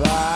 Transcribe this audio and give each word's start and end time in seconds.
Real 0.00 0.29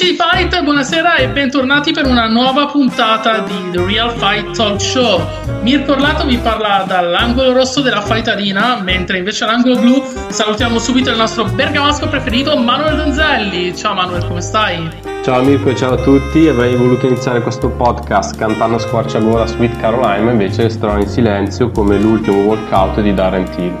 Amici 0.00 0.16
di 0.16 0.18
Fight, 0.18 0.62
buonasera 0.62 1.16
e 1.16 1.28
bentornati 1.28 1.92
per 1.92 2.06
una 2.06 2.26
nuova 2.26 2.64
puntata 2.64 3.40
di 3.40 3.70
The 3.70 3.84
Real 3.84 4.10
Fight 4.16 4.56
Talk 4.56 4.80
Show. 4.80 5.20
Mirko 5.60 5.92
Orlato 5.92 6.24
vi 6.24 6.38
parla 6.38 6.84
dall'angolo 6.86 7.52
rosso 7.52 7.82
della 7.82 8.00
Fight 8.00 8.26
Arena, 8.28 8.80
mentre 8.80 9.18
invece 9.18 9.44
all'angolo 9.44 9.78
blu 9.78 10.02
salutiamo 10.28 10.78
subito 10.78 11.10
il 11.10 11.18
nostro 11.18 11.44
bergamasco 11.44 12.08
preferito 12.08 12.56
Manuel 12.56 12.96
Donzelli. 12.96 13.76
Ciao 13.76 13.92
Manuel, 13.92 14.26
come 14.26 14.40
stai? 14.40 14.88
Ciao 15.22 15.42
Mirko 15.42 15.68
e 15.68 15.76
ciao 15.76 15.92
a 15.92 16.02
tutti, 16.02 16.48
avrei 16.48 16.76
voluto 16.76 17.06
iniziare 17.06 17.42
questo 17.42 17.68
podcast 17.68 18.38
cantando 18.38 18.76
a 18.76 18.78
squarciagola 18.78 19.46
Sweet 19.46 19.80
Caroline, 19.80 20.24
ma 20.24 20.30
invece 20.30 20.62
resterò 20.62 20.96
in 20.96 21.08
silenzio 21.08 21.70
come 21.72 21.98
l'ultimo 21.98 22.38
walkout 22.38 23.02
di 23.02 23.12
Darren 23.12 23.44
Till. 23.50 23.76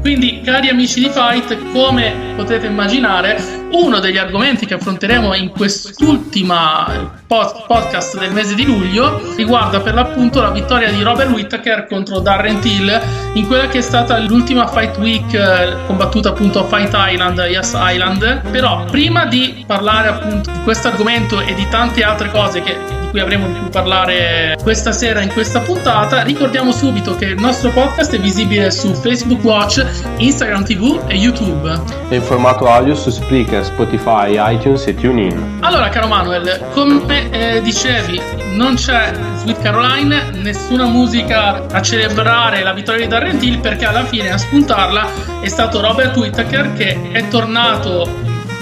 Quindi, 0.00 0.40
cari 0.40 0.68
amici 0.68 0.98
di 0.98 1.10
Fight, 1.10 1.56
come 1.72 2.29
potete 2.40 2.66
immaginare, 2.66 3.68
uno 3.72 3.98
degli 3.98 4.16
argomenti 4.16 4.64
che 4.64 4.74
affronteremo 4.74 5.34
in 5.34 5.50
quest'ultima 5.50 7.18
pod- 7.26 7.66
podcast 7.66 8.18
del 8.18 8.32
mese 8.32 8.54
di 8.54 8.64
luglio 8.64 9.20
riguarda 9.36 9.80
per 9.80 9.92
l'appunto 9.92 10.40
la 10.40 10.50
vittoria 10.50 10.90
di 10.90 11.02
Robert 11.02 11.30
Whittaker 11.30 11.86
contro 11.86 12.20
Darren 12.20 12.58
Till 12.60 13.00
in 13.34 13.46
quella 13.46 13.68
che 13.68 13.78
è 13.78 13.82
stata 13.82 14.18
l'ultima 14.18 14.66
Fight 14.66 14.96
Week 14.96 15.32
eh, 15.34 15.76
combattuta 15.86 16.30
appunto 16.30 16.60
a 16.60 16.64
Fight 16.64 16.92
Island, 16.94 17.38
Yes 17.48 17.74
Island. 17.76 18.50
Però, 18.50 18.84
prima 18.86 19.26
di 19.26 19.62
parlare 19.66 20.08
appunto 20.08 20.50
di 20.50 20.62
questo 20.62 20.88
argomento 20.88 21.40
e 21.40 21.54
di 21.54 21.66
tante 21.68 22.02
altre 22.02 22.30
cose 22.30 22.62
che, 22.62 22.76
di 23.00 23.08
cui 23.10 23.20
avremo 23.20 23.46
di 23.46 23.58
cui 23.58 23.68
parlare 23.68 24.56
questa 24.62 24.92
sera 24.92 25.20
in 25.20 25.32
questa 25.32 25.60
puntata, 25.60 26.22
ricordiamo 26.22 26.72
subito 26.72 27.14
che 27.16 27.26
il 27.26 27.40
nostro 27.40 27.70
podcast 27.70 28.14
è 28.14 28.18
visibile 28.18 28.70
su 28.70 28.92
Facebook 28.94 29.44
Watch, 29.44 29.84
Instagram 30.16 30.64
TV 30.64 31.00
e 31.06 31.14
YouTube. 31.14 31.80
E 32.08 32.20
formato 32.30 32.68
audio 32.68 32.94
su 32.94 33.10
Spreaker, 33.10 33.64
Spotify, 33.64 34.36
iTunes 34.54 34.86
e 34.86 34.94
TuneIn. 34.94 35.58
Allora, 35.62 35.88
caro 35.88 36.06
Manuel, 36.06 36.64
come 36.72 37.28
eh, 37.32 37.60
dicevi, 37.60 38.22
non 38.52 38.76
c'è 38.76 39.12
Sweet 39.38 39.60
Caroline, 39.60 40.30
nessuna 40.34 40.84
musica 40.84 41.66
a 41.72 41.82
celebrare 41.82 42.62
la 42.62 42.72
vittoria 42.72 43.02
di 43.02 43.08
Darren 43.08 43.36
Till 43.36 43.58
perché 43.58 43.84
alla 43.84 44.04
fine 44.04 44.30
a 44.30 44.38
spuntarla 44.38 45.08
è 45.40 45.48
stato 45.48 45.80
Robert 45.80 46.16
Whittaker 46.16 46.72
che 46.74 47.10
è 47.10 47.26
tornato 47.26 48.08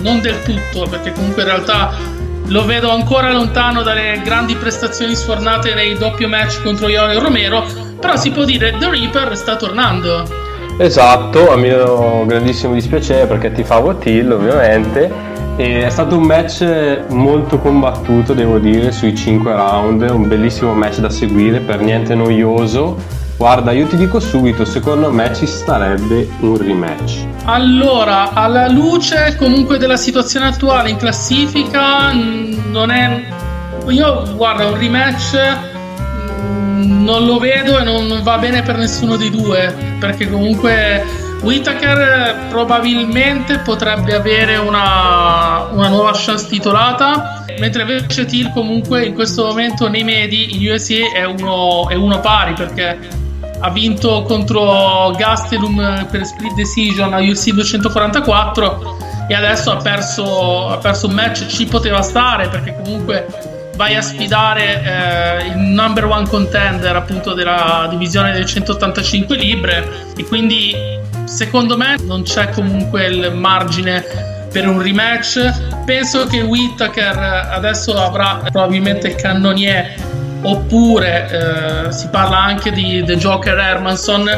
non 0.00 0.23
del 0.23 0.41
tutto, 0.45 0.89
perché 0.89 1.12
comunque 1.12 1.43
in 1.43 1.49
realtà 1.49 1.91
lo 2.47 2.65
vedo 2.65 2.91
ancora 2.91 3.31
lontano 3.31 3.83
dalle 3.83 4.23
grandi 4.25 4.55
prestazioni 4.55 5.15
sfornate 5.15 5.75
nei 5.75 5.95
doppio 5.95 6.27
match 6.27 6.62
contro 6.62 6.89
Yoel 6.89 7.21
Romero, 7.21 7.67
però 8.00 8.17
si 8.17 8.31
può 8.31 8.45
dire 8.45 8.75
The 8.79 8.89
Reaper 8.89 9.37
sta 9.37 9.56
tornando. 9.56 10.47
Esatto, 10.81 11.50
a 11.50 11.56
mio 11.56 12.25
grandissimo 12.25 12.72
dispiacere 12.72 13.27
perché 13.27 13.50
ti 13.50 13.65
fa 13.65 13.83
Till 13.94 14.31
ovviamente. 14.31 15.12
E 15.56 15.84
è 15.84 15.91
stato 15.91 16.16
un 16.16 16.22
match 16.22 16.65
molto 17.09 17.59
combattuto, 17.59 18.33
devo 18.33 18.59
dire, 18.59 18.93
sui 18.93 19.12
5 19.12 19.53
round, 19.53 20.09
un 20.09 20.28
bellissimo 20.28 20.72
match 20.75 20.99
da 20.99 21.11
seguire, 21.11 21.59
per 21.59 21.81
niente 21.81 22.15
noioso. 22.15 22.97
Guarda, 23.37 23.72
io 23.72 23.87
ti 23.87 23.97
dico 23.97 24.21
subito, 24.21 24.65
secondo 24.65 25.11
me 25.11 25.34
ci 25.34 25.47
starebbe 25.47 26.28
un 26.41 26.56
rematch. 26.56 27.27
Allora, 27.47 28.33
alla 28.33 28.69
luce 28.69 29.34
comunque 29.37 29.78
della 29.78 29.97
situazione 29.97 30.47
attuale 30.47 30.91
in 30.91 30.97
classifica, 30.97 32.12
non 32.12 32.91
è. 32.91 33.25
Io 33.88 34.33
guarda, 34.37 34.67
un 34.67 34.78
rematch 34.78 35.68
non 36.88 37.25
lo 37.25 37.38
vedo 37.38 37.78
e 37.78 37.84
non, 37.84 38.21
va 38.22 38.38
bene 38.38 38.62
per 38.62 38.76
nessuno 38.76 39.16
dei 39.16 39.31
due. 39.31 39.75
Perché 39.99 40.28
comunque 40.28 41.04
Whitaker 41.41 42.47
probabilmente 42.49 43.59
potrebbe 43.59 44.15
avere 44.15 44.56
una, 44.56 45.69
una 45.71 45.88
nuova 45.88 46.12
chance 46.15 46.47
titolata. 46.49 47.44
Mentre 47.59 47.82
invece 47.82 48.25
Till 48.25 48.53
comunque 48.53 49.04
in 49.04 49.15
questo 49.15 49.47
momento 49.47 49.88
nei 49.88 50.04
medi 50.04 50.54
in 50.54 50.71
USA 50.71 51.12
è 51.15 51.25
uno, 51.25 51.88
è 51.88 51.94
uno 51.94 52.21
pari 52.21 52.53
perché 52.54 53.26
ha 53.60 53.70
vinto 53.70 54.22
contro 54.22 55.12
Gastelum 55.16 56.06
per 56.09 56.25
split 56.25 56.55
decision 56.55 57.12
a 57.12 57.19
UFC 57.19 57.50
244 57.50 58.97
e 59.28 59.34
adesso 59.34 59.72
ha 59.72 59.76
perso, 59.76 60.69
ha 60.69 60.78
perso 60.78 61.09
un 61.09 61.15
match 61.15 61.47
ci 61.47 61.66
poteva 61.66 62.00
stare 62.03 62.49
perché 62.49 62.76
comunque 62.81 63.26
vai 63.78 63.94
a 63.94 64.03
sfidare 64.03 64.83
eh, 64.83 65.47
il 65.47 65.56
number 65.56 66.05
one 66.05 66.28
contender 66.28 66.97
appunto 66.97 67.33
della 67.33 67.87
divisione 67.89 68.33
delle 68.33 68.44
185 68.44 69.37
libbre 69.37 69.89
e 70.16 70.25
quindi 70.25 70.75
secondo 71.27 71.77
me 71.77 71.94
non 72.03 72.25
c'è 72.25 72.50
comunque 72.50 73.06
il 73.06 73.33
margine 73.33 74.05
per 74.50 74.67
un 74.67 74.83
rematch. 74.83 75.84
Penso 75.84 76.27
che 76.27 76.41
Whittaker 76.41 77.17
adesso 77.53 77.94
avrà 77.94 78.41
probabilmente 78.50 79.06
il 79.06 79.14
cannonier 79.14 79.94
oppure 80.43 81.87
eh, 81.87 81.93
si 81.93 82.08
parla 82.08 82.38
anche 82.41 82.73
di 82.73 83.05
The 83.06 83.17
Joker 83.17 83.56
Hermanson 83.56 84.29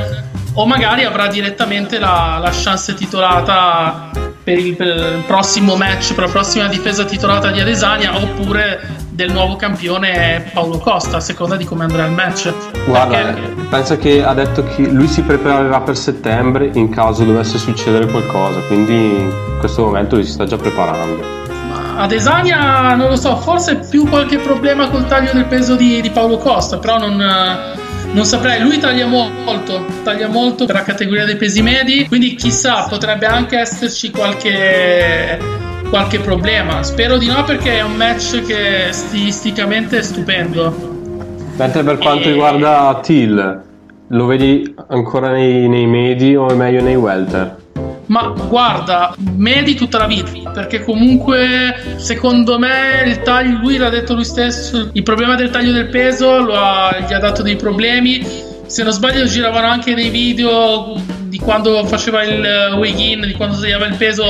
o 0.52 0.66
magari 0.66 1.04
avrà 1.04 1.28
direttamente 1.28 1.98
la, 1.98 2.38
la 2.42 2.50
chance 2.52 2.92
titolata 2.92 4.10
per 4.44 4.58
il, 4.58 4.76
per 4.76 4.86
il 4.86 5.24
prossimo 5.26 5.76
match, 5.76 6.12
per 6.12 6.24
la 6.24 6.30
prossima 6.30 6.66
difesa 6.66 7.04
titolata 7.04 7.50
di 7.50 7.60
Adesania 7.60 8.16
oppure 8.16 8.99
del 9.20 9.32
nuovo 9.32 9.56
campione 9.56 10.50
Paolo 10.52 10.78
Costa 10.78 11.18
a 11.18 11.20
seconda 11.20 11.56
di 11.56 11.64
come 11.66 11.84
andrà 11.84 12.06
il 12.06 12.12
match 12.12 12.52
Guarda, 12.86 13.16
Perché- 13.16 13.66
pensa 13.68 13.96
che 13.98 14.24
ha 14.24 14.32
detto 14.32 14.64
che 14.64 14.88
lui 14.88 15.06
si 15.06 15.20
preparerà 15.20 15.80
per 15.80 15.96
settembre 15.96 16.70
in 16.72 16.88
caso 16.88 17.24
dovesse 17.24 17.58
succedere 17.58 18.06
qualcosa, 18.06 18.60
quindi 18.60 18.94
in 18.94 19.56
questo 19.58 19.84
momento 19.84 20.16
si 20.22 20.30
sta 20.30 20.46
già 20.46 20.56
preparando. 20.56 21.22
Ma 21.68 22.02
Adesanya 22.02 22.94
non 22.94 23.10
lo 23.10 23.16
so, 23.16 23.36
forse 23.36 23.76
più 23.90 24.08
qualche 24.08 24.38
problema 24.38 24.88
col 24.88 25.06
taglio 25.06 25.32
del 25.32 25.44
peso 25.44 25.76
di, 25.76 26.00
di 26.00 26.10
Paolo 26.10 26.38
Costa, 26.38 26.78
però 26.78 26.98
non, 26.98 27.20
eh, 27.20 28.12
non 28.12 28.24
saprei. 28.24 28.60
Lui 28.60 28.78
taglia 28.78 29.06
molto, 29.06 29.84
taglia 30.02 30.28
molto 30.28 30.64
per 30.64 30.76
la 30.76 30.82
categoria 30.82 31.26
dei 31.26 31.36
pesi 31.36 31.60
medi, 31.62 32.08
quindi 32.08 32.34
chissà, 32.34 32.86
potrebbe 32.88 33.26
anche 33.26 33.58
esserci 33.58 34.10
qualche 34.10 35.68
qualche 35.90 36.20
problema. 36.20 36.82
Spero 36.82 37.18
di 37.18 37.26
no 37.26 37.42
perché 37.44 37.78
è 37.78 37.82
un 37.82 37.96
match 37.96 38.42
che 38.46 38.92
stilisticamente 38.92 39.98
è 39.98 40.02
stupendo. 40.02 40.72
Mentre 41.56 41.82
per 41.82 41.98
quanto 41.98 42.28
E- 42.28 42.32
riguarda 42.32 42.98
Till, 43.02 43.62
lo 44.06 44.26
vedi 44.26 44.74
ancora 44.88 45.30
nei, 45.32 45.68
nei 45.68 45.86
medi 45.86 46.34
o 46.36 46.48
è 46.48 46.54
meglio 46.54 46.80
nei 46.80 46.94
welter? 46.94 47.58
Ma 48.06 48.32
guarda, 48.48 49.14
medi 49.36 49.74
tutta 49.74 49.98
la 49.98 50.06
vita, 50.06 50.50
perché 50.50 50.82
comunque 50.82 51.94
secondo 51.96 52.58
me 52.58 53.04
il 53.06 53.20
taglio, 53.22 53.58
lui 53.58 53.76
l'ha 53.76 53.88
detto 53.88 54.14
lui 54.14 54.24
stesso, 54.24 54.88
il 54.92 55.02
problema 55.04 55.36
del 55.36 55.50
taglio 55.50 55.70
del 55.72 55.88
peso 55.90 56.38
lo 56.40 56.54
ha- 56.54 57.04
gli 57.06 57.12
ha 57.12 57.18
dato 57.18 57.42
dei 57.42 57.54
problemi. 57.56 58.24
Se 58.66 58.82
non 58.82 58.92
sbaglio 58.92 59.24
giravano 59.26 59.66
anche 59.68 59.94
dei 59.94 60.10
video 60.10 60.94
di 61.30 61.38
quando 61.38 61.86
faceva 61.86 62.22
il 62.24 62.74
weigh-in, 62.76 63.20
di 63.22 63.32
quando 63.32 63.58
tagliava 63.58 63.86
il 63.86 63.94
peso 63.94 64.24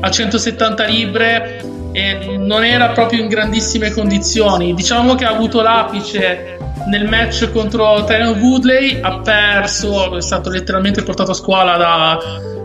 a 0.00 0.10
170 0.10 0.84
libbre 0.84 1.60
e 1.92 2.36
non 2.38 2.64
era 2.64 2.90
proprio 2.90 3.20
in 3.20 3.28
grandissime 3.28 3.90
condizioni. 3.90 4.72
Diciamo 4.72 5.16
che 5.16 5.24
ha 5.24 5.30
avuto 5.30 5.60
l'apice 5.60 6.56
nel 6.86 7.08
match 7.08 7.50
contro 7.50 8.04
Tyron 8.04 8.38
Woodley, 8.38 9.00
ha 9.02 9.18
perso, 9.18 10.16
è 10.16 10.22
stato 10.22 10.48
letteralmente 10.48 11.02
portato 11.02 11.32
a 11.32 11.34
scuola 11.34 11.76
da, 11.76 12.18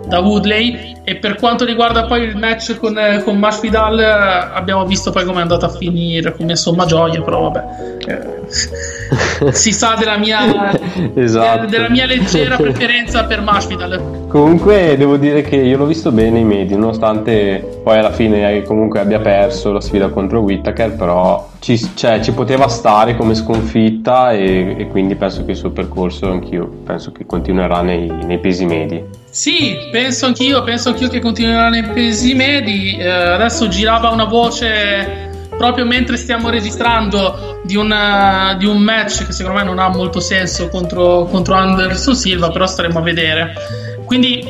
da 0.10 0.20
Woodley 0.20 0.98
e 1.04 1.16
per 1.16 1.36
quanto 1.36 1.64
riguarda 1.64 2.06
poi 2.06 2.24
il 2.24 2.36
match 2.36 2.78
con, 2.78 2.98
eh, 2.98 3.24
con 3.24 3.38
Masvidal 3.38 4.00
eh, 4.00 4.04
abbiamo 4.06 4.86
visto 4.86 5.12
poi 5.12 5.24
come 5.24 5.40
è 5.40 5.42
andato 5.42 5.66
a 5.66 5.70
finire 5.70 6.36
come 6.36 6.56
somma 6.56 6.86
gioia 6.86 7.22
però 7.22 7.50
vabbè 7.50 7.64
eh, 8.08 9.52
si 9.54 9.72
sa 9.72 9.96
della 9.98 10.18
mia, 10.18 10.72
Esatto. 11.14 11.68
della 11.68 11.90
mia 11.90 12.06
leggera 12.06 12.58
preferenza 12.58 13.24
per 13.26 13.42
Masvidal 13.42 14.28
Comunque 14.30 14.96
devo 14.96 15.18
dire 15.18 15.42
che 15.42 15.56
io 15.56 15.76
l'ho 15.76 15.88
visto 15.88 16.12
bene 16.12 16.38
ai 16.38 16.44
medi, 16.44 16.76
nonostante 16.76 17.80
poi 17.84 17.98
alla 17.98 18.12
fine 18.12 18.58
eh, 18.58 18.62
comunque 18.62 19.00
abbia 19.00 19.20
perso 19.20 19.72
la 19.72 19.82
sfida 19.82 20.10
contro 20.10 20.42
Whittaker, 20.42 20.96
però 20.96 21.50
ci, 21.60 21.78
cioè, 21.96 22.22
ci 22.22 22.32
poteva 22.32 22.68
stare 22.68 23.16
come 23.16 23.36
sconfitta 23.36 24.32
e, 24.32 24.76
e 24.78 24.88
quindi 24.88 25.16
penso 25.16 25.44
che 25.46 25.52
il 25.52 25.58
suo 25.58 25.72
percorso 25.72 26.32
anch'io 26.32 26.68
penso 26.86 27.12
che 27.12 27.26
continuerà 27.26 27.82
nei, 27.82 28.08
nei 28.08 28.40
pesi 28.40 28.66
medi. 28.66 29.04
Sì, 29.30 29.78
penso 29.92 30.26
anch'io, 30.26 30.64
penso 30.64 30.90
anch'io 30.90 31.10
che 31.10 31.20
continuerà 31.20 31.70
nei 31.70 31.84
pesi 31.84 32.34
medi. 32.34 32.98
Eh, 32.98 33.10
adesso 33.10 33.68
girava 33.68 34.10
una 34.10 34.26
voce 34.26 35.28
proprio 35.58 35.86
mentre 35.86 36.16
stiamo 36.16 36.50
registrando 36.50 37.60
di, 37.66 37.76
una- 37.76 38.56
di 38.58 38.66
un 38.66 38.78
match 38.78 39.26
che 39.26 39.34
secondo 39.34 39.60
me 39.60 39.66
non 39.66 39.78
ha 39.78 39.90
molto 39.90 40.22
senso 40.22 40.70
contro, 40.70 41.26
contro 41.26 41.56
Anderson 41.56 42.16
Silva, 42.16 42.50
però 42.50 42.66
staremo 42.66 43.00
a 43.00 43.02
vedere. 43.02 43.54
Quindi, 44.06 44.42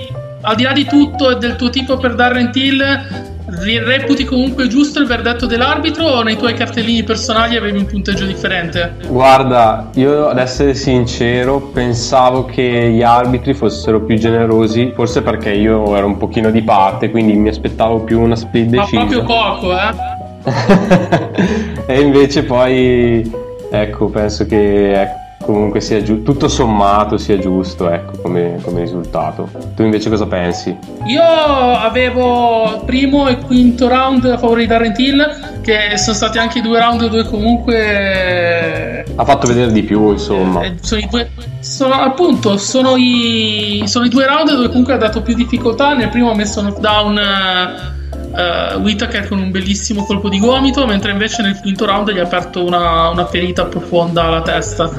al 0.41 0.55
di 0.55 0.63
là 0.63 0.71
di 0.71 0.85
tutto 0.85 1.31
e 1.31 1.37
del 1.37 1.55
tuo 1.55 1.69
tipo 1.71 1.97
per 1.97 2.13
Darren 2.13 2.51
Till, 2.51 3.38
reputi 3.83 4.25
comunque 4.25 4.67
giusto 4.67 4.99
il 4.99 5.07
verdetto 5.07 5.45
dell'arbitro 5.45 6.05
o 6.05 6.23
nei 6.23 6.37
tuoi 6.37 6.53
cartellini 6.53 7.03
personali 7.03 7.55
avevi 7.55 7.77
un 7.77 7.85
punteggio 7.85 8.25
differente? 8.25 8.95
Guarda, 9.07 9.89
io 9.95 10.27
ad 10.27 10.37
essere 10.37 10.73
sincero 10.73 11.59
pensavo 11.59 12.45
che 12.45 12.89
gli 12.91 13.01
arbitri 13.01 13.53
fossero 13.53 14.01
più 14.01 14.17
generosi, 14.17 14.91
forse 14.95 15.21
perché 15.21 15.51
io 15.51 15.95
ero 15.95 16.05
un 16.05 16.17
pochino 16.17 16.51
di 16.51 16.61
parte, 16.61 17.09
quindi 17.09 17.33
mi 17.33 17.49
aspettavo 17.49 18.03
più 18.03 18.21
una 18.21 18.35
split 18.35 18.73
Ma 18.73 18.81
decision. 18.81 19.07
proprio 19.07 19.23
poco, 19.23 19.77
eh? 19.77 20.17
e 21.85 21.99
invece 21.99 22.43
poi 22.43 23.29
ecco 23.71 24.07
penso 24.07 24.45
che 24.45 25.01
ecco, 25.01 25.18
comunque 25.41 25.81
sia 25.81 26.01
giu- 26.03 26.21
tutto 26.23 26.47
sommato 26.47 27.17
sia 27.17 27.39
giusto 27.39 27.89
ecco 27.89 28.19
come, 28.21 28.59
come 28.61 28.81
risultato 28.81 29.49
tu 29.75 29.83
invece 29.83 30.09
cosa 30.09 30.25
pensi? 30.25 30.75
Io 31.05 31.23
avevo 31.23 32.83
primo 32.85 33.27
e 33.27 33.37
quinto 33.37 33.87
round 33.87 34.25
a 34.25 34.37
favore 34.37 34.61
di 34.61 34.67
Darren 34.67 34.93
Till, 34.93 35.59
che 35.61 35.97
sono 35.97 36.15
stati 36.15 36.37
anche 36.37 36.61
due 36.61 36.79
round 36.79 37.07
dove 37.07 37.23
comunque. 37.23 39.05
ha 39.15 39.25
fatto 39.25 39.47
vedere 39.47 39.71
di 39.71 39.83
più 39.83 40.11
insomma 40.11 40.63
eh, 40.63 40.75
sono 40.81 41.01
i 41.01 41.07
due, 41.09 41.29
sono, 41.59 41.93
appunto, 41.93 42.57
sono 42.57 42.95
i, 42.97 43.83
sono 43.85 44.05
i 44.05 44.09
due 44.09 44.25
round 44.25 44.51
dove 44.51 44.67
comunque 44.67 44.93
ha 44.93 44.97
dato 44.97 45.21
più 45.21 45.35
difficoltà. 45.35 45.93
Nel 45.93 46.09
primo 46.09 46.31
ha 46.31 46.35
messo 46.35 46.61
knockdown 46.61 47.97
uh, 48.31 48.77
Whittaker 48.79 49.27
con 49.27 49.39
un 49.39 49.51
bellissimo 49.51 50.05
colpo 50.05 50.29
di 50.29 50.39
gomito, 50.39 50.85
mentre 50.85 51.11
invece 51.11 51.41
nel 51.41 51.59
quinto 51.59 51.85
round 51.85 52.11
gli 52.11 52.19
ha 52.19 52.23
aperto 52.23 52.63
una, 52.63 53.09
una 53.09 53.25
ferita 53.25 53.65
profonda 53.65 54.23
alla 54.23 54.41
testa. 54.41 54.89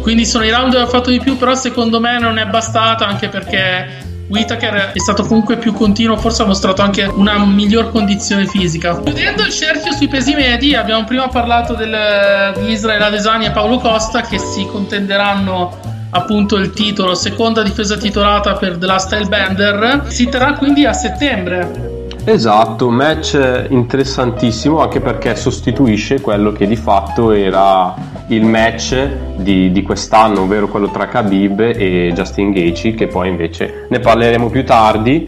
Quindi 0.00 0.24
sono 0.24 0.44
i 0.44 0.50
round 0.50 0.72
dove 0.72 0.84
ha 0.84 0.88
fatto 0.88 1.10
di 1.10 1.20
più, 1.20 1.36
però 1.36 1.54
secondo 1.54 2.00
me 2.00 2.18
non 2.18 2.38
è 2.38 2.46
bastata 2.46 3.06
anche 3.06 3.28
perché 3.28 4.06
Whittaker 4.28 4.92
è 4.92 4.98
stato 4.98 5.24
comunque 5.24 5.56
più 5.56 5.72
continuo, 5.72 6.16
forse 6.16 6.42
ha 6.42 6.46
mostrato 6.46 6.82
anche 6.82 7.04
una 7.04 7.38
miglior 7.44 7.90
condizione 7.90 8.46
fisica. 8.46 9.00
Chiudendo 9.00 9.42
il 9.42 9.52
cerchio 9.52 9.92
sui 9.92 10.08
pesi 10.08 10.34
medi, 10.34 10.74
abbiamo 10.74 11.04
prima 11.04 11.28
parlato 11.28 11.74
del, 11.74 12.54
di 12.58 12.72
Israele 12.72 13.04
Adesanya 13.04 13.48
e 13.48 13.50
Paolo 13.52 13.78
Costa 13.78 14.20
che 14.20 14.38
si 14.38 14.66
contenderanno 14.66 15.96
appunto 16.10 16.56
il 16.56 16.72
titolo, 16.72 17.14
seconda 17.14 17.62
difesa 17.62 17.96
titolata 17.96 18.54
per 18.54 18.76
The 18.76 18.86
Last 18.86 19.28
Bender. 19.28 20.04
Si 20.08 20.28
terrà 20.28 20.52
quindi 20.54 20.84
a 20.84 20.92
settembre. 20.92 21.97
Esatto 22.32 22.90
match 22.90 23.66
interessantissimo 23.68 24.80
anche 24.80 25.00
perché 25.00 25.34
sostituisce 25.36 26.20
quello 26.20 26.52
che 26.52 26.66
di 26.66 26.76
fatto 26.76 27.32
era 27.32 27.94
il 28.28 28.44
match 28.44 28.96
di, 29.36 29.72
di 29.72 29.82
quest'anno 29.82 30.42
ovvero 30.42 30.68
quello 30.68 30.90
tra 30.90 31.06
Khabib 31.06 31.60
e 31.60 32.12
Justin 32.14 32.52
Gaethje 32.52 32.94
che 32.94 33.06
poi 33.06 33.28
invece 33.28 33.86
ne 33.88 34.00
parleremo 34.00 34.50
più 34.50 34.64
tardi 34.64 35.26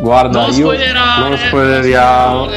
guarda 0.00 0.40
Non 0.40 0.50
io 0.50 0.54
spoilerare, 0.54 1.28
non 1.28 1.38
spoileriamo. 1.38 2.48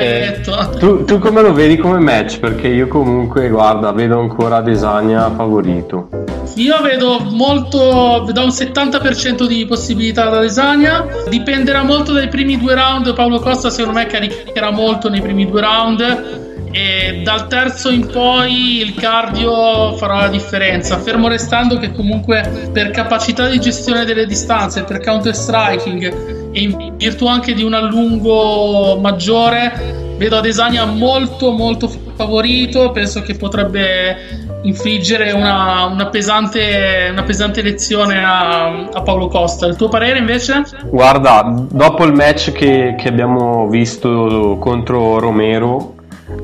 Eh, 0.00 0.40
tu, 0.78 1.04
tu 1.04 1.18
come 1.20 1.42
lo 1.42 1.52
vedi 1.52 1.76
come 1.76 2.00
match? 2.00 2.40
Perché 2.40 2.66
io 2.66 2.88
comunque, 2.88 3.48
guarda, 3.48 3.92
vedo 3.92 4.18
ancora 4.18 4.60
Desagna 4.60 5.30
favorito. 5.30 6.25
Io 6.54 6.80
vedo 6.80 7.20
molto, 7.20 8.24
vedo 8.24 8.42
un 8.42 8.48
70% 8.48 9.46
di 9.46 9.66
possibilità 9.66 10.28
da 10.28 10.40
Desagna. 10.40 11.06
Dipenderà 11.28 11.82
molto 11.82 12.12
dai 12.12 12.28
primi 12.28 12.58
due 12.58 12.74
round. 12.74 13.12
Paolo 13.14 13.40
Costa, 13.40 13.68
secondo 13.70 13.98
me, 13.98 14.06
caricherà 14.06 14.70
molto 14.70 15.10
nei 15.10 15.20
primi 15.20 15.46
due 15.46 15.60
round. 15.60 16.44
E 16.72 17.22
dal 17.24 17.46
terzo 17.46 17.90
in 17.90 18.06
poi 18.06 18.80
il 18.80 18.94
cardio 18.94 19.94
farà 19.96 20.20
la 20.20 20.28
differenza. 20.28 20.98
Fermo 20.98 21.28
restando 21.28 21.78
che, 21.78 21.92
comunque, 21.92 22.70
per 22.72 22.90
capacità 22.90 23.48
di 23.48 23.58
gestione 23.58 24.04
delle 24.04 24.26
distanze, 24.26 24.82
per 24.84 25.00
counter 25.00 25.34
striking 25.34 26.52
e 26.52 26.60
in 26.60 26.94
virtù 26.96 27.26
anche 27.26 27.52
di 27.54 27.62
un 27.62 27.74
allungo 27.74 28.98
maggiore, 28.98 30.14
vedo 30.16 30.36
Adesanya 30.36 30.84
molto, 30.86 31.50
molto 31.50 31.90
favorito. 32.14 32.90
Penso 32.90 33.22
che 33.22 33.34
potrebbe 33.34 34.45
infliggere 34.62 35.32
una, 35.32 35.84
una 35.86 36.06
pesante, 36.06 37.08
una 37.10 37.22
pesante 37.22 37.62
lezione 37.62 38.22
a, 38.24 38.88
a 38.92 39.02
Paolo 39.02 39.28
Costa. 39.28 39.66
Il 39.66 39.76
tuo 39.76 39.88
parere 39.88 40.18
invece? 40.18 40.64
Guarda, 40.90 41.66
dopo 41.70 42.04
il 42.04 42.12
match 42.12 42.52
che, 42.52 42.94
che 42.98 43.08
abbiamo 43.08 43.68
visto 43.68 44.56
contro 44.60 45.18
Romero, 45.18 45.94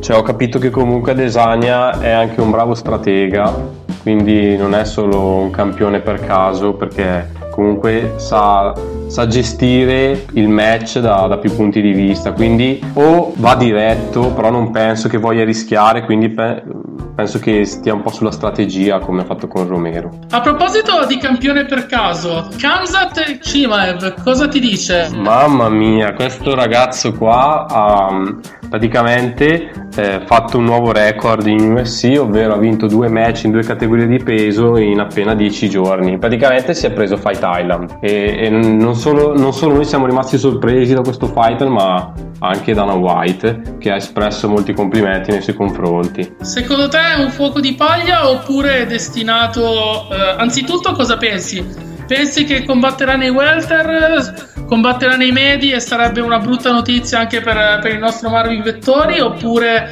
cioè 0.00 0.16
ho 0.16 0.22
capito 0.22 0.58
che 0.58 0.70
comunque 0.70 1.14
Desagna 1.14 1.98
è 2.00 2.10
anche 2.10 2.40
un 2.40 2.50
bravo 2.50 2.74
stratega, 2.74 3.80
quindi 4.02 4.56
non 4.56 4.74
è 4.74 4.84
solo 4.84 5.18
un 5.36 5.50
campione 5.50 6.00
per 6.00 6.24
caso, 6.24 6.74
perché 6.74 7.40
comunque 7.50 8.14
sa, 8.16 8.72
sa 9.06 9.26
gestire 9.26 10.24
il 10.32 10.48
match 10.48 10.98
da, 10.98 11.26
da 11.28 11.36
più 11.36 11.54
punti 11.54 11.80
di 11.80 11.92
vista. 11.92 12.32
Quindi 12.32 12.82
o 12.94 13.32
va 13.36 13.54
diretto, 13.54 14.32
però 14.32 14.50
non 14.50 14.70
penso 14.70 15.08
che 15.08 15.18
voglia 15.18 15.44
rischiare, 15.44 16.04
quindi 16.04 16.30
pe- 16.30 16.62
penso 17.14 17.38
che 17.38 17.64
stia 17.64 17.94
un 17.94 18.02
po' 18.02 18.10
sulla 18.10 18.30
strategia 18.30 18.98
come 18.98 19.22
ha 19.22 19.24
fatto 19.24 19.46
con 19.48 19.66
Romero. 19.66 20.10
A 20.30 20.40
proposito 20.40 21.04
di 21.06 21.18
campione 21.18 21.64
per 21.64 21.86
caso, 21.86 22.48
Kamzat 22.58 23.38
Chimaev, 23.38 24.22
cosa 24.22 24.48
ti 24.48 24.60
dice? 24.60 25.10
Mamma 25.14 25.68
mia, 25.68 26.12
questo 26.14 26.54
ragazzo 26.54 27.12
qua 27.12 27.66
ha 27.68 28.12
mm, 28.12 28.38
praticamente 28.72 29.70
eh, 29.96 30.22
fatto 30.24 30.56
un 30.56 30.64
nuovo 30.64 30.92
record 30.92 31.46
in 31.46 31.72
UFC, 31.72 32.16
ovvero 32.18 32.54
ha 32.54 32.56
vinto 32.56 32.86
due 32.86 33.06
match 33.10 33.44
in 33.44 33.50
due 33.50 33.62
categorie 33.62 34.06
di 34.06 34.16
peso 34.16 34.78
in 34.78 34.98
appena 34.98 35.34
10 35.34 35.68
giorni. 35.68 36.16
Praticamente 36.16 36.72
si 36.72 36.86
è 36.86 36.90
preso 36.90 37.18
Fight 37.18 37.42
Island 37.44 37.98
e, 38.00 38.34
e 38.46 38.48
non, 38.48 38.94
solo, 38.94 39.36
non 39.36 39.52
solo 39.52 39.74
noi 39.74 39.84
siamo 39.84 40.06
rimasti 40.06 40.38
sorpresi 40.38 40.94
da 40.94 41.02
questo 41.02 41.26
fighter, 41.26 41.68
ma 41.68 42.14
anche 42.38 42.72
Dana 42.72 42.94
White 42.94 43.76
che 43.78 43.90
ha 43.90 43.96
espresso 43.96 44.48
molti 44.48 44.72
complimenti 44.72 45.32
nei 45.32 45.42
suoi 45.42 45.54
confronti. 45.54 46.36
Secondo 46.40 46.88
te 46.88 46.98
è 46.98 47.22
un 47.22 47.30
fuoco 47.30 47.60
di 47.60 47.74
paglia 47.74 48.26
oppure 48.30 48.78
è 48.78 48.86
destinato... 48.86 50.08
eh, 50.10 50.34
anzitutto 50.38 50.92
cosa 50.92 51.18
pensi? 51.18 51.91
Pensi 52.14 52.44
che 52.44 52.66
combatterà 52.66 53.16
nei 53.16 53.30
welter, 53.30 54.64
combatterà 54.66 55.16
nei 55.16 55.32
medi 55.32 55.72
e 55.72 55.80
sarebbe 55.80 56.20
una 56.20 56.38
brutta 56.38 56.70
notizia 56.70 57.20
anche 57.20 57.40
per, 57.40 57.78
per 57.80 57.92
il 57.92 57.98
nostro 57.98 58.28
Marvin 58.28 58.60
Vettori 58.62 59.18
oppure... 59.18 59.88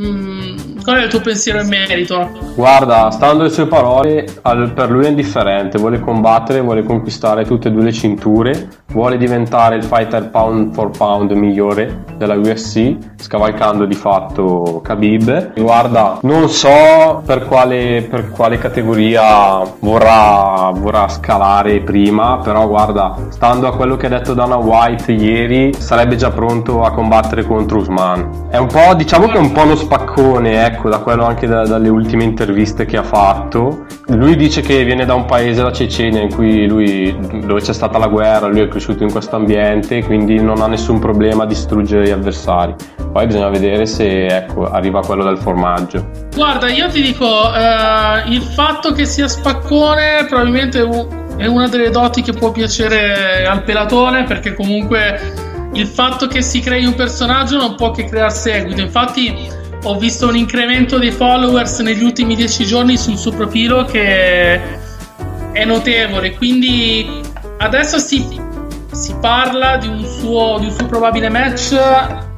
mm, 0.00 0.78
qual 0.84 0.98
è 0.98 1.02
il 1.02 1.10
tuo 1.10 1.20
pensiero 1.20 1.60
in 1.60 1.66
merito? 1.66 2.30
Guarda, 2.54 3.10
stando 3.10 3.42
alle 3.42 3.50
sue 3.50 3.66
parole, 3.66 4.24
al- 4.42 4.72
per 4.72 4.92
lui 4.92 5.06
è 5.06 5.08
indifferente, 5.08 5.78
vuole 5.78 5.98
combattere, 5.98 6.60
vuole 6.60 6.84
conquistare 6.84 7.44
tutte 7.44 7.66
e 7.66 7.70
due 7.72 7.82
le 7.82 7.92
cinture, 7.92 8.68
vuole 8.96 9.18
diventare 9.18 9.76
il 9.76 9.84
fighter 9.84 10.30
pound 10.30 10.72
for 10.72 10.88
pound 10.88 11.30
migliore 11.32 12.04
della 12.16 12.34
UFC, 12.34 12.96
scavalcando 13.16 13.84
di 13.84 13.94
fatto 13.94 14.80
Khabib. 14.82 15.52
Guarda, 15.60 16.18
non 16.22 16.48
so 16.48 17.22
per 17.26 17.44
quale, 17.44 18.06
per 18.08 18.30
quale 18.30 18.56
categoria 18.56 19.60
vorrà, 19.80 20.70
vorrà 20.74 21.08
scalare 21.08 21.80
prima, 21.80 22.38
però 22.42 22.66
guarda, 22.66 23.14
stando 23.28 23.68
a 23.68 23.76
quello 23.76 23.98
che 23.98 24.06
ha 24.06 24.08
detto 24.08 24.32
Dana 24.32 24.56
White 24.56 25.12
ieri, 25.12 25.74
sarebbe 25.74 26.16
già 26.16 26.30
pronto 26.30 26.82
a 26.82 26.90
combattere 26.92 27.44
contro 27.44 27.80
Usman. 27.80 28.46
È 28.48 28.56
un 28.56 28.68
po', 28.68 28.94
diciamo 28.94 29.26
che 29.26 29.34
è 29.36 29.40
un 29.40 29.52
po' 29.52 29.64
uno 29.64 29.76
spaccone, 29.76 30.64
ecco, 30.64 30.88
da 30.88 31.00
quello 31.00 31.26
anche 31.26 31.46
da, 31.46 31.66
dalle 31.66 31.90
ultime 31.90 32.24
interviste 32.24 32.86
che 32.86 32.96
ha 32.96 33.02
fatto. 33.02 33.84
Lui 34.06 34.36
dice 34.36 34.62
che 34.62 34.84
viene 34.84 35.04
da 35.04 35.12
un 35.12 35.26
paese, 35.26 35.62
la 35.62 35.72
Cecenia, 35.72 36.22
in 36.22 36.32
cui 36.32 36.66
lui, 36.66 37.14
dove 37.44 37.60
c'è 37.60 37.74
stata 37.74 37.98
la 37.98 38.06
guerra, 38.06 38.46
lui 38.46 38.60
è 38.60 38.68
cresciuto 38.68 38.84
cresciuto 38.86 39.02
in 39.02 39.10
questo 39.10 39.34
ambiente, 39.34 40.04
quindi 40.04 40.40
non 40.40 40.60
ha 40.60 40.68
nessun 40.68 41.00
problema 41.00 41.42
a 41.42 41.46
distruggere 41.46 42.06
gli 42.06 42.10
avversari. 42.10 42.74
Poi 43.12 43.26
bisogna 43.26 43.48
vedere 43.48 43.84
se 43.86 44.26
ecco, 44.26 44.70
arriva 44.70 45.00
quello 45.00 45.24
del 45.24 45.38
formaggio. 45.38 46.08
Guarda, 46.34 46.68
io 46.70 46.88
ti 46.88 47.02
dico, 47.02 47.26
eh, 47.52 48.28
il 48.28 48.42
fatto 48.42 48.92
che 48.92 49.04
sia 49.04 49.26
spaccone 49.26 50.26
probabilmente 50.28 50.80
è 51.36 51.46
una 51.46 51.68
delle 51.68 51.90
doti 51.90 52.22
che 52.22 52.32
può 52.32 52.52
piacere 52.52 53.44
al 53.46 53.64
pelatone, 53.64 54.24
perché 54.24 54.54
comunque 54.54 55.34
il 55.72 55.86
fatto 55.86 56.28
che 56.28 56.42
si 56.42 56.60
crei 56.60 56.84
un 56.84 56.94
personaggio 56.94 57.56
non 57.56 57.74
può 57.74 57.90
che 57.90 58.04
creare 58.04 58.30
seguito. 58.30 58.80
Infatti 58.80 59.34
ho 59.82 59.98
visto 59.98 60.28
un 60.28 60.36
incremento 60.36 60.98
dei 60.98 61.10
followers 61.10 61.80
negli 61.80 62.04
ultimi 62.04 62.36
dieci 62.36 62.64
giorni 62.64 62.96
sul 62.96 63.16
suo 63.16 63.32
profilo 63.32 63.84
che 63.84 64.60
è 65.52 65.64
notevole, 65.64 66.36
quindi 66.36 67.22
adesso 67.58 67.98
si 67.98 68.44
si 68.96 69.14
parla 69.20 69.76
di 69.76 69.86
un, 69.86 70.04
suo, 70.04 70.56
di 70.58 70.66
un 70.66 70.72
suo 70.72 70.86
probabile 70.86 71.28
match 71.28 71.78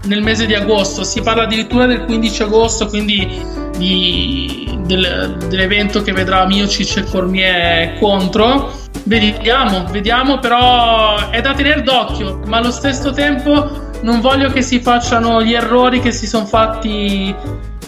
nel 0.04 0.22
mese 0.22 0.44
di 0.46 0.54
agosto, 0.54 1.04
si 1.04 1.20
parla 1.20 1.44
addirittura 1.44 1.86
del 1.86 2.04
15 2.04 2.42
agosto, 2.42 2.86
quindi 2.86 3.40
di, 3.76 4.76
del, 4.84 5.36
dell'evento 5.48 6.02
che 6.02 6.12
vedrà 6.12 6.46
Miocic 6.46 6.96
e 6.96 7.04
Cormier 7.04 7.98
contro. 7.98 8.72
Vediamo, 9.04 9.84
vediamo, 9.90 10.38
però 10.38 11.30
è 11.30 11.40
da 11.40 11.54
tenere 11.54 11.82
d'occhio, 11.82 12.40
ma 12.46 12.58
allo 12.58 12.70
stesso 12.70 13.12
tempo 13.12 13.86
non 14.02 14.20
voglio 14.20 14.50
che 14.50 14.62
si 14.62 14.80
facciano 14.80 15.42
gli 15.42 15.54
errori 15.54 16.00
che 16.00 16.12
si 16.12 16.26
sono 16.26 16.46
fatti 16.46 17.34